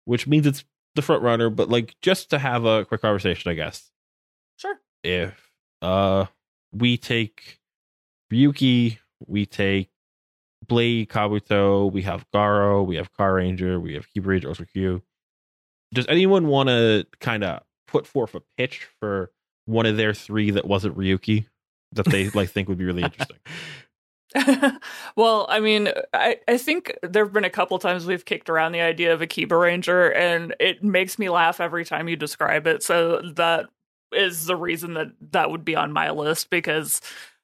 [0.04, 0.62] which means it's
[0.94, 1.48] the front runner.
[1.48, 3.90] But like, just to have a quick conversation, I guess.
[4.56, 4.78] sure.
[5.02, 5.50] if
[5.80, 6.26] uh
[6.70, 7.60] we take
[8.30, 9.88] Ryuki, we take
[10.68, 15.02] Blade, Kabuto, we have Garo, we have Carranger, we have Keeper Ranger, Ultra Q.
[15.94, 19.32] Does anyone want to kind of put forth a pitch for
[19.64, 21.46] one of their three that wasn't Ryuki
[21.92, 23.38] that they like think would be really interesting?
[25.16, 28.72] well, I mean, I, I think there have been a couple times we've kicked around
[28.72, 32.66] the idea of a Kiba Ranger, and it makes me laugh every time you describe
[32.66, 32.82] it.
[32.82, 33.66] So that
[34.12, 37.00] is the reason that that would be on my list because,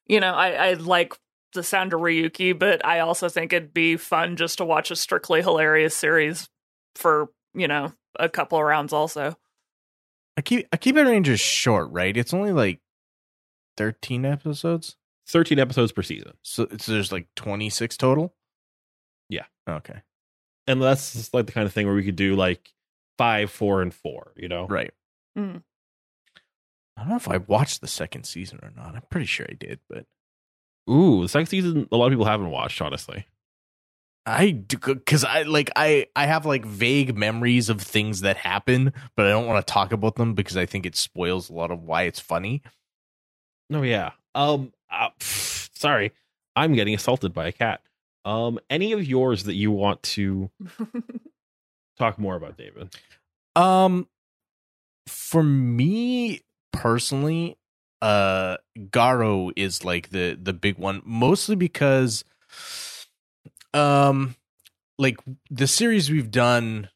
[0.07, 1.15] you know, I, I like
[1.53, 4.97] the sound of Ryuki, but I also think it'd be fun just to watch a
[4.97, 6.49] strictly hilarious series
[6.95, 9.37] for, you know, a couple rounds also.
[10.37, 12.17] Akiba, Akiba Ranger's short, right?
[12.17, 12.81] It's only like
[13.77, 14.97] 13 episodes.
[15.29, 16.33] 13 episodes per season.
[16.43, 18.35] So, so there's like 26 total?
[19.29, 19.45] Yeah.
[19.69, 20.03] Okay.
[20.67, 22.73] And that's like the kind of thing where we could do like
[23.19, 24.67] five, four, and four, you know?
[24.67, 24.93] Right.
[25.39, 25.63] Mm.
[26.97, 28.95] I don't know if I watched the second season or not.
[28.95, 30.07] I'm pretty sure I did, but
[30.89, 33.27] Ooh, the second season, a lot of people haven't watched, honestly.
[34.25, 38.93] I do because I like I I have like vague memories of things that happen,
[39.17, 41.71] but I don't want to talk about them because I think it spoils a lot
[41.71, 42.63] of why it's funny.
[43.71, 44.13] No, yeah.
[44.37, 46.13] Um, uh, pff, sorry,
[46.55, 47.81] I'm getting assaulted by a cat.
[48.25, 50.51] Um, any of yours that you want to
[51.99, 52.95] talk more about, David?
[53.57, 54.09] Um,
[55.07, 57.57] for me personally,
[58.03, 62.25] uh, Garo is like the the big one, mostly because,
[63.73, 64.37] um,
[64.99, 65.19] like
[65.51, 66.91] the series we've done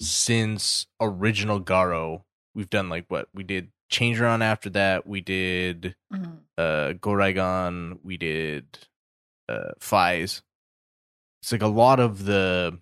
[0.00, 6.38] since original Garo, we've done like what we did Changerion after that, we did Mhm.
[6.58, 8.78] uh Goraigon, we did
[9.48, 10.42] uh Faiz.
[11.42, 12.78] It's like a lot of the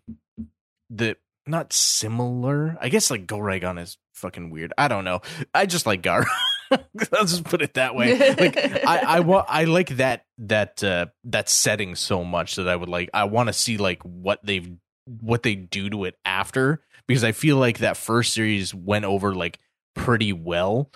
[0.91, 2.77] the not similar.
[2.81, 4.73] I guess like Goraigon is fucking weird.
[4.79, 5.21] I don't know.
[5.53, 6.25] I just like Gar.
[6.71, 8.17] I'll just put it that way.
[8.35, 12.77] Like I I want I like that that uh that setting so much that I
[12.77, 14.71] would like I want to see like what they've
[15.07, 19.35] what they do to it after because I feel like that first series went over
[19.35, 19.59] like
[19.95, 20.91] pretty well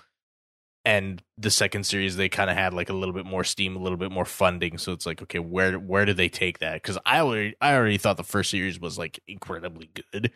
[0.85, 3.79] and the second series they kind of had like a little bit more steam a
[3.79, 6.97] little bit more funding so it's like okay where where do they take that because
[7.05, 10.31] i already i already thought the first series was like incredibly good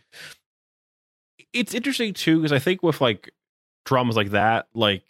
[1.54, 3.32] It's interesting too because I think with like
[3.86, 5.04] dramas like that, like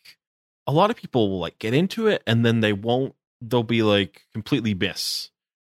[0.65, 3.13] a lot of people will like get into it and then they won't.
[3.41, 5.29] They'll be like completely miss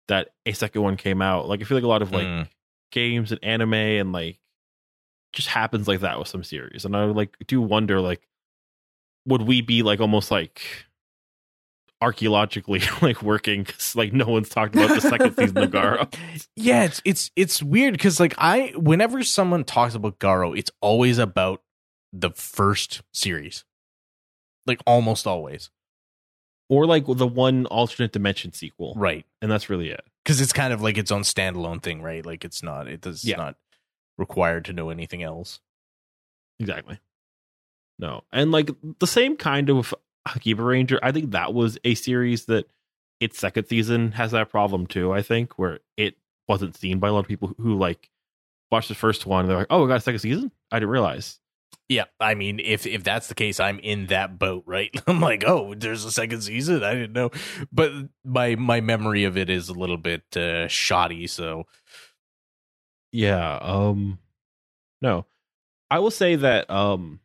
[0.10, 1.48] that a second one came out.
[1.48, 2.48] Like I feel like a lot of like Mm.
[2.92, 4.40] games and anime and like
[5.34, 8.28] just happens like that with some series, and I like do wonder like
[9.26, 10.62] would we be like almost like
[12.02, 16.14] archaeologically like working because like no one's talked about the second season of Garo.
[16.56, 21.18] Yeah, it's it's it's weird because like I whenever someone talks about Garo, it's always
[21.18, 21.62] about
[22.14, 23.66] the first series.
[24.66, 25.70] Like almost always.
[26.70, 29.26] or like the one alternate dimension sequel, Right.
[29.42, 30.02] and that's really it.
[30.24, 32.26] Because it's kind of like its own standalone thing, right?
[32.26, 33.38] Like it's not it does Yeah.
[33.38, 33.56] not
[34.20, 35.60] required to know anything else.
[36.60, 37.00] Exactly.
[37.98, 39.94] No, and like the same kind of
[40.26, 42.66] Akiba Ranger, I think that was a series that
[43.20, 45.12] its second season has that problem too.
[45.12, 46.16] I think where it
[46.48, 48.10] wasn't seen by a lot of people who like
[48.72, 49.48] watched the first one.
[49.48, 50.52] They're like, "Oh, we got a second season?
[50.72, 51.40] I didn't realize."
[51.88, 54.92] Yeah, I mean, if if that's the case, I'm in that boat, right?
[55.08, 56.84] I'm like, oh, there's a second season.
[56.84, 57.32] I didn't know,
[57.72, 57.92] but
[58.24, 61.28] my my memory of it is a little bit uh, shoddy.
[61.28, 61.64] So
[63.12, 63.58] Yeah.
[63.62, 64.20] Um.
[65.02, 65.26] No,
[65.90, 67.20] I will say that um,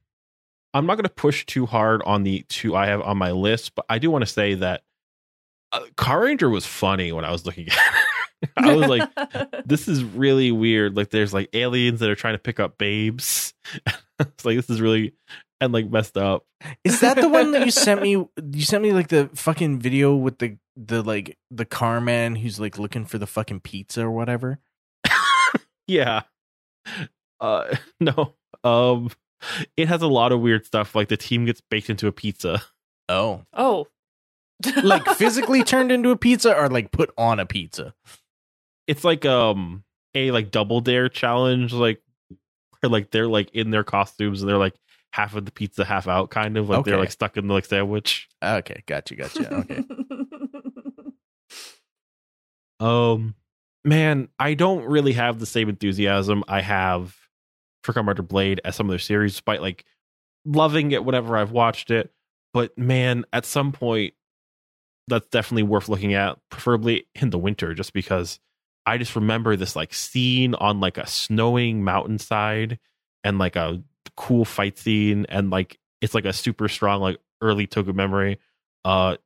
[0.72, 3.74] I'm not going to push too hard on the two I have on my list,
[3.74, 4.82] but I do want to say that
[5.72, 7.95] uh, Carranger was funny when I was looking at
[8.43, 8.51] it.
[8.57, 9.09] I was like,
[9.66, 10.97] this is really weird.
[10.97, 13.55] Like, there's like aliens that are trying to pick up babes.
[14.18, 15.14] it's like this is really
[15.61, 16.45] and like messed up.
[16.85, 18.11] is that the one that you sent me?
[18.11, 22.59] You sent me like the fucking video with the the like the car man who's
[22.59, 24.59] like looking for the fucking pizza or whatever.
[25.87, 26.22] Yeah.
[27.41, 28.35] Uh, no.
[28.62, 29.11] Um,
[29.76, 30.95] it has a lot of weird stuff.
[30.95, 32.62] Like the team gets baked into a pizza.
[33.09, 33.89] Oh, oh.
[34.82, 37.95] like physically turned into a pizza or like put on a pizza.
[38.87, 41.72] It's like um a like double dare challenge.
[41.72, 42.03] Like,
[42.80, 44.74] where like they're like in their costumes and they're like
[45.12, 47.66] half of the pizza, half out, kind of like they're like stuck in the like
[47.66, 48.28] sandwich.
[48.43, 49.55] Okay, gotcha, gotcha.
[49.55, 49.85] Okay.
[52.80, 53.35] Um,
[53.85, 57.16] man, I don't really have the same enthusiasm I have
[57.82, 59.85] for Kamen Rider Blade as some of their series, despite like
[60.45, 62.12] loving it whenever I've watched it.
[62.53, 64.14] But man, at some point,
[65.07, 68.41] that's definitely worth looking at, preferably in the winter, just because
[68.87, 72.78] I just remember this like scene on like a snowing mountainside
[73.22, 73.82] and like a
[74.16, 78.39] cool fight scene, and like it's like a super strong like early Toku memory.
[78.85, 79.16] Uh,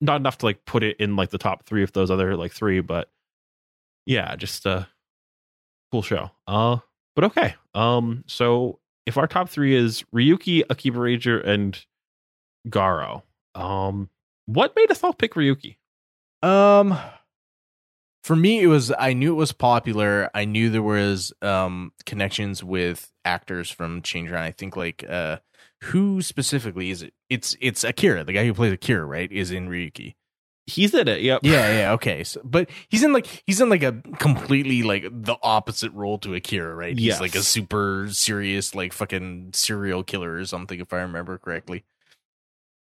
[0.00, 2.52] not enough to like put it in like the top three of those other like
[2.52, 3.08] three, but
[4.06, 4.88] yeah, just a
[5.90, 6.30] cool show.
[6.46, 6.78] Uh,
[7.14, 7.54] but okay.
[7.74, 11.78] Um, so if our top three is Ryuki, Akiba Ranger, and
[12.68, 13.22] Garo,
[13.54, 14.08] um,
[14.46, 15.76] what made us all pick Ryuki?
[16.42, 16.98] Um
[18.24, 20.30] for me it was I knew it was popular.
[20.34, 24.38] I knew there was um connections with actors from Changerion.
[24.38, 25.38] I think like uh
[25.84, 27.14] who specifically is it?
[27.30, 29.30] It's it's Akira, the guy who plays Akira, right?
[29.30, 30.14] Is in Ryuki.
[30.72, 31.20] He's in it.
[31.20, 31.40] Yep.
[31.44, 32.24] Yeah, yeah, okay.
[32.24, 36.34] So, but he's in like he's in like a completely like the opposite role to
[36.34, 36.96] Akira, right?
[36.96, 37.20] He's Yes.
[37.20, 41.84] like a super serious like fucking serial killer or something if I remember correctly.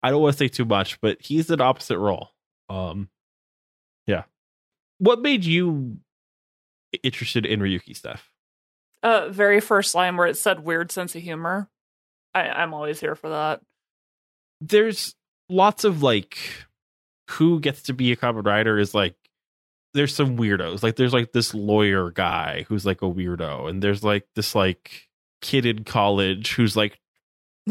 [0.04, 2.30] I don't want to say too much, but he's an opposite role.
[2.70, 3.10] Um,
[4.08, 4.24] yeah.
[5.00, 5.98] What made you
[7.04, 8.28] interested in Ryuki stuff?
[9.04, 11.68] uh, very first line where it said weird sense of humor.
[12.36, 13.62] I, I'm always here for that.
[14.62, 15.16] there's
[15.50, 16.38] lots of like
[17.32, 19.16] who gets to be a Kamen Rider is like
[19.94, 24.04] there's some weirdos like there's like this lawyer guy who's like a weirdo and there's
[24.04, 25.10] like this like
[25.42, 27.00] kid in college who's like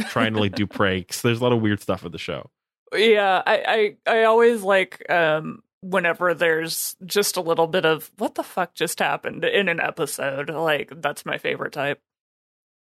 [0.08, 2.50] trying to like do pranks there's a lot of weird stuff in the show
[2.94, 8.34] Yeah, I, I, I always like um whenever there's just a little bit of what
[8.34, 10.50] the fuck just happened in an episode.
[10.50, 12.00] Like that's my favorite type.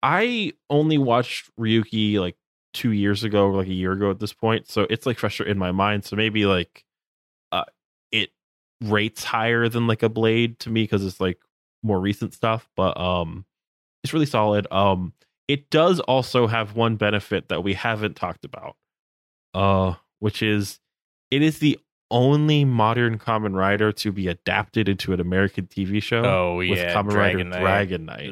[0.02, 2.36] i only watched ryuki like
[2.74, 4.68] two years ago or like a year ago at this point.
[4.68, 6.04] So it's like fresher in my mind.
[6.04, 6.84] So maybe like
[7.52, 7.64] uh
[8.12, 8.30] it
[8.82, 11.38] rates higher than like a blade to me because it's like
[11.82, 13.46] more recent stuff but um
[14.02, 14.66] it's really solid.
[14.70, 15.14] Um
[15.48, 18.76] it does also have one benefit that we haven't talked about
[19.54, 20.80] uh which is
[21.30, 21.78] it is the
[22.10, 26.92] only modern Kamen Rider to be adapted into an american tv show Oh with yeah,
[26.92, 27.60] common Dragon rider Knight.
[27.60, 28.30] dragon knight.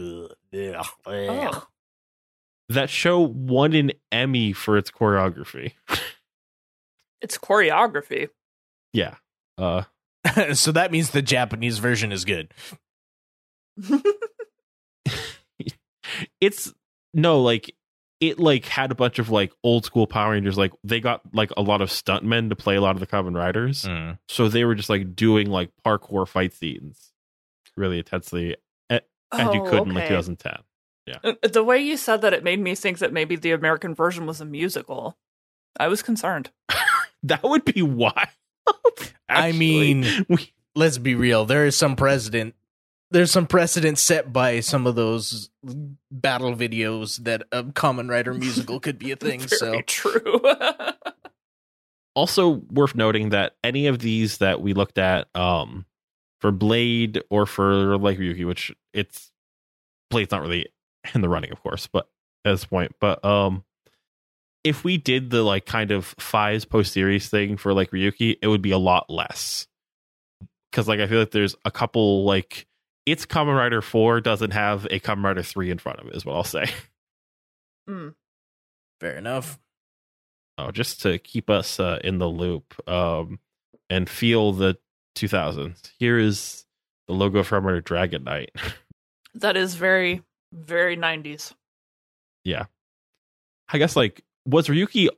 [0.55, 1.67] Ugh, ugh, ugh.
[2.73, 2.81] Oh.
[2.81, 5.73] that show won an emmy for its choreography
[7.21, 8.29] It's choreography.
[8.93, 9.17] yeah
[9.59, 9.83] uh
[10.55, 12.53] so that means the Japanese version is good.
[16.41, 16.73] it's
[17.15, 17.75] no like
[18.21, 20.57] it like had a bunch of like old school Power Rangers.
[20.57, 23.35] Like they got like a lot of stuntmen to play a lot of the Kamen
[23.37, 24.19] Riders, Mm.
[24.29, 27.13] so they were just like doing like parkour fight scenes
[27.77, 28.57] really intensely,
[28.91, 29.01] a-
[29.33, 30.59] as you Oh, could in like 2010.
[31.25, 34.27] Uh, The way you said that, it made me think that maybe the American version
[34.27, 35.17] was a musical.
[35.79, 36.51] I was concerned.
[37.25, 38.17] That would be wild.
[39.29, 41.45] I mean, we, let's be real.
[41.45, 42.57] There is some precedent.
[43.13, 45.51] There's some precedent set by some of those
[46.11, 49.39] battle videos that a Kamen Rider musical could be a thing.
[49.39, 50.41] Very so true.
[52.17, 55.87] also worth noting that any of these that we looked at um
[56.41, 59.31] for Blade or for like Ryuki, which it's
[60.11, 60.67] Blade's not really
[61.15, 62.09] in the running, of course, but
[62.45, 62.95] at this point.
[63.01, 63.65] But um
[64.65, 68.47] if we did the like kind of Faiz post series thing for like Ryuki, it
[68.47, 69.67] would be a lot less.
[70.73, 72.67] Cause like I feel like there's a couple like
[73.05, 76.25] its Kamen Rider 4 doesn't have a Kamen Rider 3 in front of it, is
[76.25, 76.67] what I'll say.
[77.91, 78.15] Mm.
[79.01, 79.59] fair enough.
[80.57, 83.41] Oh, just to keep us uh, in the loop um,
[83.91, 84.79] and feel the
[85.17, 85.91] 2000s.
[85.99, 86.65] Here is
[87.09, 88.53] the logo from our Dragon Knight.
[89.35, 90.23] That is very,
[90.53, 91.53] very 90s.
[92.45, 92.67] Yeah.
[93.73, 95.09] I guess like was Ryuki.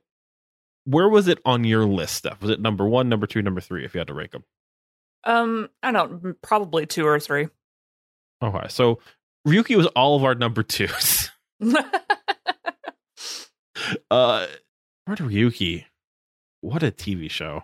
[0.87, 2.41] Where was it on your list, Steph?
[2.43, 3.85] Was it number one, number two, number three?
[3.85, 4.45] If you had to rank them.
[5.25, 7.49] Um, I don't know, probably two or three.
[8.43, 8.99] Okay, so
[9.49, 11.31] Ryuki was all of our number twos.
[14.11, 14.47] uh,
[15.07, 15.85] where Ryuki?
[16.61, 17.63] What a TV show!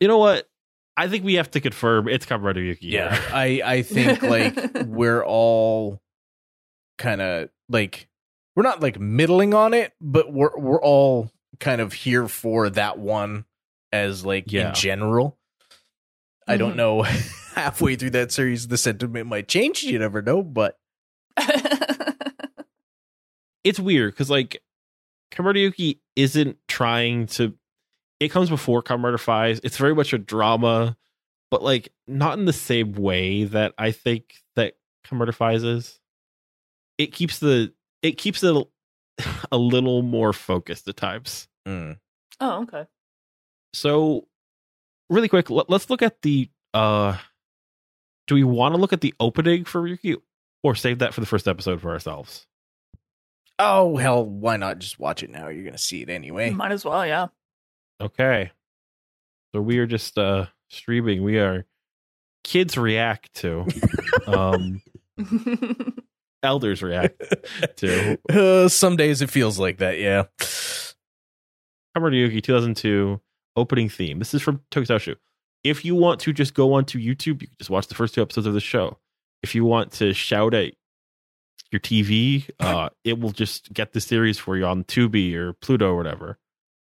[0.00, 0.48] You know what?
[0.96, 2.78] I think we have to confirm it's Kamen Rider Ryuki.
[2.82, 3.30] Yeah, here.
[3.32, 4.56] I I think like
[4.86, 6.00] we're all
[6.98, 8.08] kind of like
[8.54, 11.30] we're not like middling on it, but we're we're all
[11.60, 13.44] kind of here for that one
[13.92, 14.68] as like Yeah.
[14.70, 15.38] in general.
[16.46, 16.76] I don't Mhm.
[16.76, 17.02] know.
[17.54, 19.82] Halfway through that series, the sentiment might change.
[19.82, 20.78] You never know, but
[23.64, 24.62] it's weird because like
[25.32, 27.54] Kamen isn't trying to.
[28.20, 30.96] It comes before Kamen Rider It's very much a drama,
[31.50, 34.74] but like not in the same way that I think that
[35.06, 35.98] Kamen Rider is.
[36.98, 37.72] It keeps the
[38.02, 38.56] it keeps it
[39.52, 41.48] a little more focused at times.
[41.66, 41.98] mm.
[42.40, 42.86] oh, okay.
[43.74, 44.26] So,
[45.10, 46.48] really quick, let, us look at the.
[46.72, 47.16] uh
[48.26, 50.16] Do we want to look at the opening for Ryuki,
[50.62, 52.46] or save that for the first episode for ourselves?
[53.58, 55.48] oh hell, why not just watch it now?
[55.48, 56.50] You're gonna see it anyway.
[56.50, 57.28] Might as well, yeah.
[58.00, 58.52] Okay.
[59.54, 61.22] So we are just uh streaming.
[61.22, 61.64] We are
[62.44, 63.66] kids react to
[64.26, 64.82] um
[66.42, 67.22] elders react
[67.76, 69.98] to Uh, some days it feels like that.
[69.98, 70.24] Yeah.
[71.96, 73.20] Kamen Yuki 2002
[73.56, 74.18] opening theme.
[74.18, 75.16] This is from Tokusatsu.
[75.64, 78.22] If you want to just go onto YouTube, you can just watch the first two
[78.22, 78.98] episodes of the show.
[79.42, 80.74] If you want to shout at
[81.72, 85.90] your TV, uh, it will just get the series for you on Tubi or Pluto
[85.92, 86.38] or whatever.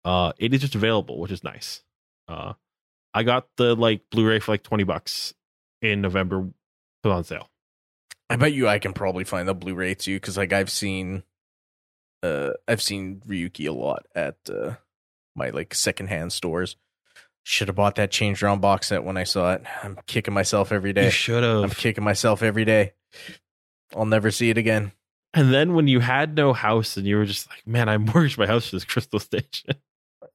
[0.04, 1.84] Uh, it is just available, which is nice.
[2.28, 2.54] Uh,
[3.14, 5.34] I got the like Blu-ray for like twenty bucks
[5.82, 6.48] in November,
[7.04, 7.50] put on sale.
[8.30, 11.24] I bet you I can probably find the Blu-ray too, because like I've seen,
[12.24, 14.76] uh, I've seen Ryuki a lot at uh,
[15.36, 16.76] my like secondhand stores.
[17.44, 19.64] Should have bought that Changerion box set when I saw it.
[19.82, 21.06] I'm kicking myself every day.
[21.06, 21.64] You should have.
[21.64, 22.92] I'm kicking myself every day.
[23.96, 24.92] I'll never see it again.
[25.34, 28.38] And then when you had no house and you were just like, man, I mortgaged
[28.38, 29.76] my house for this crystal station.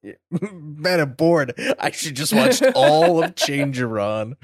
[0.30, 1.54] Man, I'm bored.
[1.78, 4.34] I should just watch all of Changerion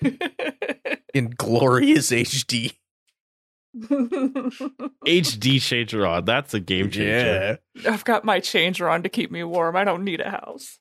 [1.14, 2.72] in glorious HD.
[3.74, 6.26] HD Changerion.
[6.26, 7.58] That's a game changer.
[7.74, 7.90] Yeah.
[7.92, 9.76] I've got my Changerion to keep me warm.
[9.76, 10.78] I don't need a house.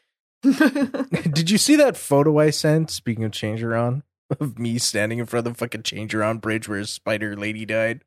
[0.42, 2.90] Did you see that photo I sent?
[2.90, 4.02] Speaking of Changerion,
[4.40, 8.02] of me standing in front of the fucking Changerion bridge where Spider Lady died.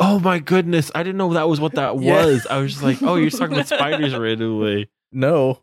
[0.00, 0.90] Oh my goodness.
[0.94, 2.24] I didn't know that was what that Yeah.
[2.24, 2.46] was.
[2.46, 4.90] I was just like, oh, you're talking about spiders randomly.
[5.12, 5.60] No,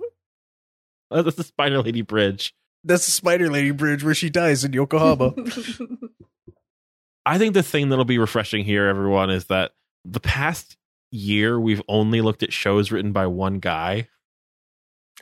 [1.11, 2.55] Oh, that's the Spider Lady Bridge.
[2.83, 5.33] That's the Spider Lady bridge where she dies in Yokohama.
[7.25, 9.71] I think the thing that'll be refreshing here, everyone, is that
[10.03, 10.75] the past
[11.11, 14.09] year we've only looked at shows written by one guy.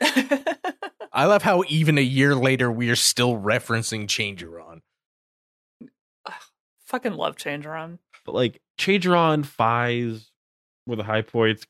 [1.12, 4.80] I love how even a year later we are still referencing Changerion.
[6.86, 7.98] Fucking love Changerion.
[8.24, 10.26] But like Changerion, Faiz
[10.86, 11.66] were the high points.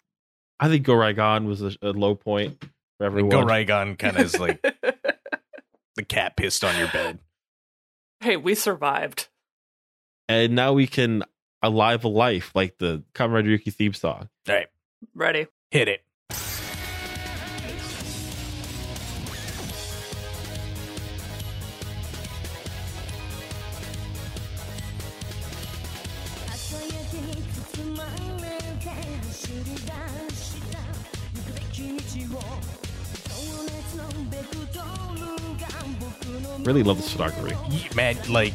[0.59, 2.62] I think Go Raigon was a, a low point
[2.99, 3.30] for everyone.
[3.30, 4.64] Go Raigon kind of is like
[6.03, 7.19] the cat pissed on your bed.
[8.21, 9.29] hey, we survived.
[10.29, 11.23] And now we can
[11.63, 14.29] alive a life like the Kamen Rider Ryuki theme song.
[14.49, 14.67] All right,
[15.15, 15.47] Ready.
[15.71, 16.01] hit it.
[36.65, 37.57] Really love the photography.
[37.95, 38.55] Man, like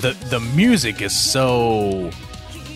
[0.00, 2.10] the the music is so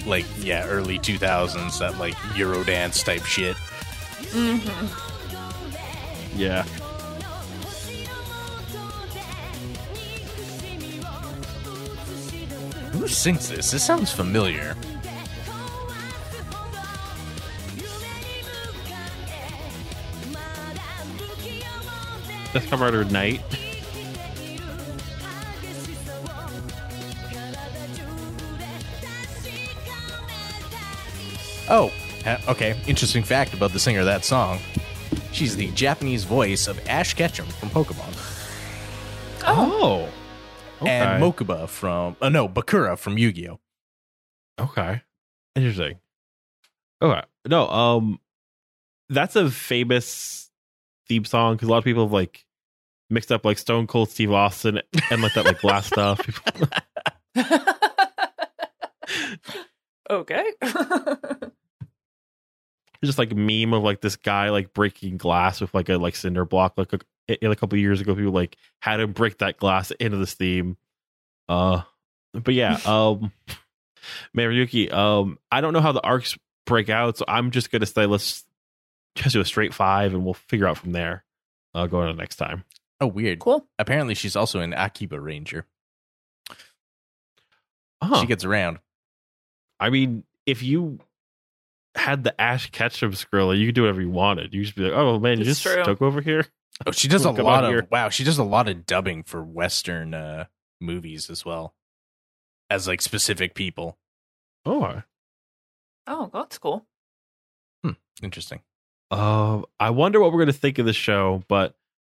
[0.06, 3.56] like yeah, early 2000s that like Eurodance type shit.
[4.32, 5.04] Mm-hmm.
[6.38, 6.64] Yeah.
[12.92, 13.70] Who sings this?
[13.70, 14.76] This sounds familiar.
[22.52, 23.63] That's Kamen Rider
[31.68, 31.92] Oh,
[32.48, 32.76] okay.
[32.86, 34.58] Interesting fact about the singer of that song.
[35.32, 38.12] She's the Japanese voice of Ash Ketchum from Pokemon.
[39.46, 40.08] Oh.
[40.82, 40.90] Okay.
[40.90, 43.60] And Mokuba from, uh, no, Bakura from Yu Gi Oh!
[44.58, 45.02] Okay.
[45.56, 45.98] Interesting.
[47.02, 47.22] Okay.
[47.46, 48.20] No, um
[49.08, 50.50] that's a famous
[51.08, 52.44] theme song because a lot of people have like
[53.10, 56.20] mixed up like Stone Cold Steve Austin and like that like glass stuff.
[60.08, 60.44] People, okay.
[63.04, 66.44] just like meme of like this guy like breaking glass with like a like cinder
[66.46, 66.98] block like a,
[67.28, 70.78] a, a couple years ago people like had him break that glass into this theme
[71.50, 71.82] uh
[72.32, 73.30] but yeah um
[74.34, 78.06] Mariyuki um I don't know how the arcs break out so I'm just gonna say
[78.06, 78.44] let's
[79.16, 81.24] just do a straight five and we'll figure out from there
[81.74, 82.64] uh going on next time
[83.00, 83.40] Oh, weird.
[83.40, 83.66] cool.
[83.78, 85.66] Apparently, she's also an Akiba Ranger.
[88.00, 88.20] huh.
[88.20, 88.78] She gets around.
[89.84, 90.98] I mean if you
[91.94, 94.92] had the Ash Ketchum Skrilla you could do whatever you wanted you just be like
[94.94, 95.84] oh man you It's just true.
[95.84, 96.46] took over here
[96.84, 97.86] Oh, she does a Come lot of here.
[97.88, 98.08] wow.
[98.08, 100.46] She does a lot of dubbing for Western uh,
[100.80, 101.72] movies as well,
[102.68, 103.96] as like specific people.
[104.66, 105.02] oh
[106.08, 106.84] Oh, that's cool.
[107.84, 107.92] Hmm,
[108.24, 108.60] Interesting.
[109.08, 111.76] Uh, I wonder what we're going to think of the show, but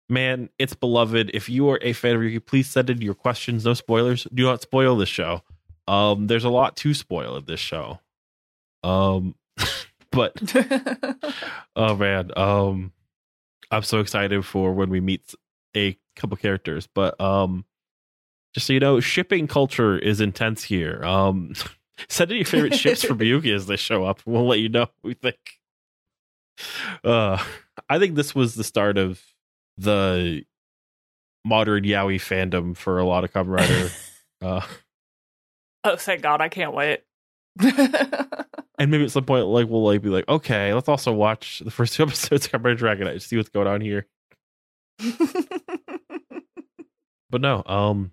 [0.08, 1.32] man, it's beloved.
[1.34, 3.64] If you are a fan of Ryuki, please send in your questions.
[3.64, 4.24] No spoilers.
[4.32, 5.42] Do not spoil this show.
[5.86, 8.00] Um, there's a lot to spoil in this show.
[8.82, 9.34] Um,
[10.10, 10.40] but
[11.76, 12.92] oh man, um,
[13.70, 15.34] I'm so excited for when we meet
[15.76, 16.88] a couple characters.
[16.94, 17.64] But um,
[18.54, 21.04] just so you know, shipping culture is intense here.
[21.04, 21.54] Um,
[22.08, 24.20] send in your favorite ships from Ryuki as they show up.
[24.24, 25.38] We'll let you know what we think.
[27.02, 27.42] Uh,
[27.88, 29.20] I think this was the start of
[29.76, 30.44] the
[31.44, 33.90] modern yaoi fandom for a lot of Kamen Rider.
[34.40, 34.60] uh,
[35.92, 36.40] oh, thank God.
[36.40, 37.02] I can't wait.
[37.60, 41.70] and maybe at some point, like we'll like be like, okay, let's also watch the
[41.70, 44.06] first two episodes of Dragon Knight, see what's going on here.
[47.30, 48.12] But no, um,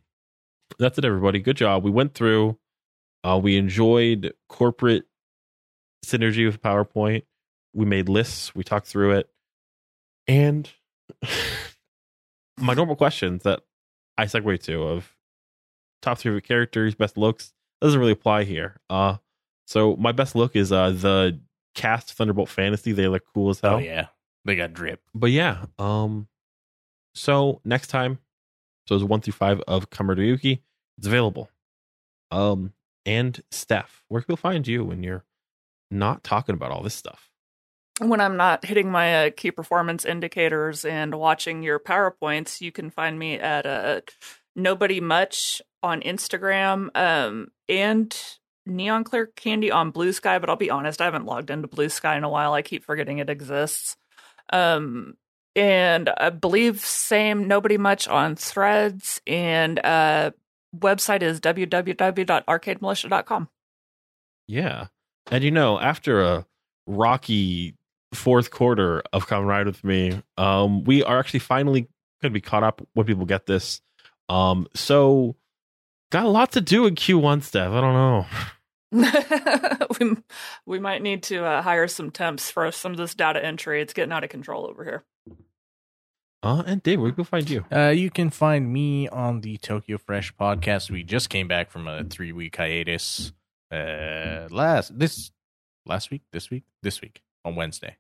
[0.80, 1.40] that's it, everybody.
[1.40, 1.84] Good job.
[1.84, 2.58] We went through.
[3.24, 5.04] Uh, we enjoyed corporate
[6.04, 7.26] synergy with PowerPoint.
[7.72, 8.56] We made lists.
[8.56, 9.30] We talked through it,
[10.28, 10.68] and
[12.58, 13.62] my normal questions that
[14.18, 15.16] I segue to of
[16.02, 18.80] top three characters, best looks doesn't really apply here.
[18.90, 19.18] Uh,
[19.66, 21.40] so my best look is uh the
[21.76, 22.92] cast Thunderbolt Fantasy.
[22.92, 23.76] They look cool as hell.
[23.76, 24.08] Oh yeah,
[24.46, 25.02] they got drip.
[25.14, 26.28] But yeah, um,
[27.16, 28.20] so next time,
[28.88, 30.62] so it's one through five of Kamaruyuki.
[30.98, 31.50] It's available.
[32.32, 32.74] Um,
[33.06, 35.26] and Stef, where can people find you when you're
[35.90, 37.32] not talking about all this stuff?
[38.02, 42.90] when I'm not hitting my uh, key performance indicators and watching your PowerPoints, you can
[42.90, 44.02] find me at uh,
[44.56, 48.16] Nobody Much on Instagram um, and
[48.66, 50.40] Neon Clear Candy on Blue Sky.
[50.40, 52.54] But I'll be honest, I haven't logged into Blue Sky in a while.
[52.54, 53.98] I keep forgetting it exists.
[54.52, 55.16] Um,
[55.56, 60.32] and I believe same Nobody Much on Threads and uh,
[60.76, 63.50] website is www.arcademilitia.com.
[64.48, 64.88] Yeah,
[65.30, 66.46] and you know, after a
[66.88, 67.76] rocky
[68.14, 71.82] fourth quarter of Kamen Ride with me, um, we are actually finally
[72.22, 73.82] going to be caught up when people get this.
[74.30, 75.36] Um, so
[76.12, 77.72] got a lot to do in Q1, Stef.
[77.72, 78.26] I don't know.
[80.00, 80.18] we,
[80.66, 83.82] we might need to uh, hire some temps for some of this data entry.
[83.82, 85.04] It's getting out of control over here.
[86.44, 87.66] Uh, and Dave, where can people find you?
[87.72, 90.90] Uh, you can find me on the Tokyo Fresh podcast.
[90.90, 93.32] We just came back from a three week hiatus.
[93.72, 95.32] Uh, last this
[95.86, 97.98] last week, this week, this week on Wednesday.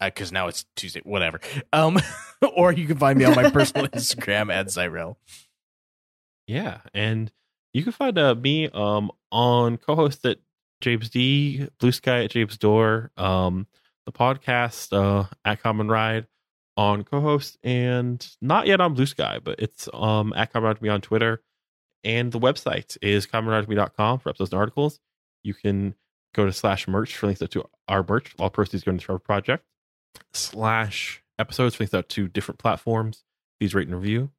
[0.00, 1.40] Because now it's Tuesday, whatever.
[1.72, 1.98] Um,
[2.56, 5.16] or you can find me on my personal Instagram at Zyrel.
[6.46, 7.30] Yeah, and
[7.72, 10.38] you can find uh, me um on co-host at
[10.80, 13.66] James D, Blue Sky at James Door, um
[14.06, 16.26] the podcast uh at Kamen Ride
[16.76, 20.82] on co-host and not yet on Blue Sky, but it's um at Kamen Ride with
[20.82, 21.42] me on Twitter,
[22.04, 25.00] and the website is kamenridewithme.com for episodes and articles.
[25.42, 25.94] You can
[26.34, 28.34] go to slash merch for links to our merch.
[28.38, 29.64] All proceeds go to the Trevor Project.
[30.32, 33.24] Slash episodes for links to different platforms.
[33.58, 34.30] Please rate and review.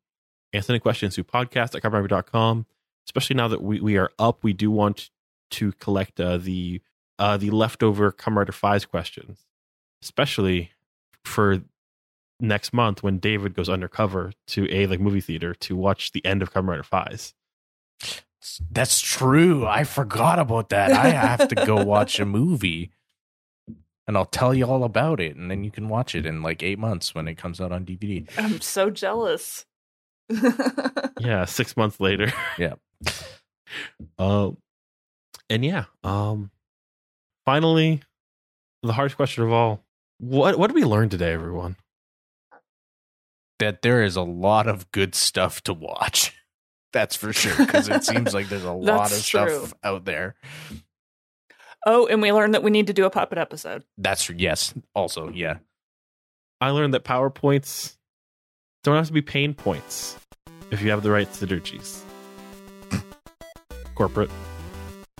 [0.56, 2.66] And send in questions to podcast at kamenridewithme.com.
[3.08, 5.10] especially now that we, we are up, we do want
[5.52, 6.82] to collect uh, the
[7.18, 9.46] uh, the leftover Kamen Rider Faiz questions,
[10.02, 10.72] especially
[11.24, 11.62] for
[12.40, 16.42] next month when David goes undercover to a like movie theater to watch the end
[16.42, 17.34] of Kamen Rider Faiz.
[18.70, 19.66] That's true.
[19.66, 20.92] I forgot about that.
[20.92, 22.92] I have to go watch a movie.
[24.08, 26.62] And I'll tell you all about it, and then you can watch it in like
[26.62, 28.30] eight months when it comes out on DVD.
[28.38, 29.66] I'm so jealous.
[31.20, 32.32] Yeah, six months later.
[32.58, 32.76] Yeah.
[34.18, 34.58] Um,
[35.50, 36.52] and yeah, um,
[37.46, 38.02] finally,
[38.84, 39.84] the hardest question of all:
[40.20, 41.76] what what did we learn today, everyone?
[43.60, 46.34] That there is a lot of good stuff to watch.
[46.94, 47.58] That's for sure.
[47.58, 49.50] Because it seems like there's a lot of true.
[49.50, 50.36] stuff out there.
[51.86, 53.84] oh, and we learned that we need to do a puppet episode.
[53.98, 54.74] That's yes.
[54.94, 55.58] Also, yeah.
[56.62, 57.98] I learned that PowerPoints
[58.86, 60.16] don't have to be pain points
[60.70, 62.02] if you have the right synergies.
[63.96, 64.30] Corporate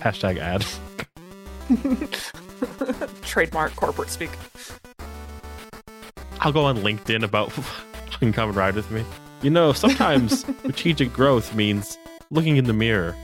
[0.00, 0.64] hashtag ad.
[3.22, 4.30] Trademark corporate speak.
[6.38, 7.50] I'll go on LinkedIn about
[8.10, 9.04] fucking and ride with me.
[9.42, 11.98] You know, sometimes strategic growth means
[12.30, 13.16] looking in the mirror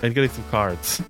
[0.00, 1.02] and getting some cards.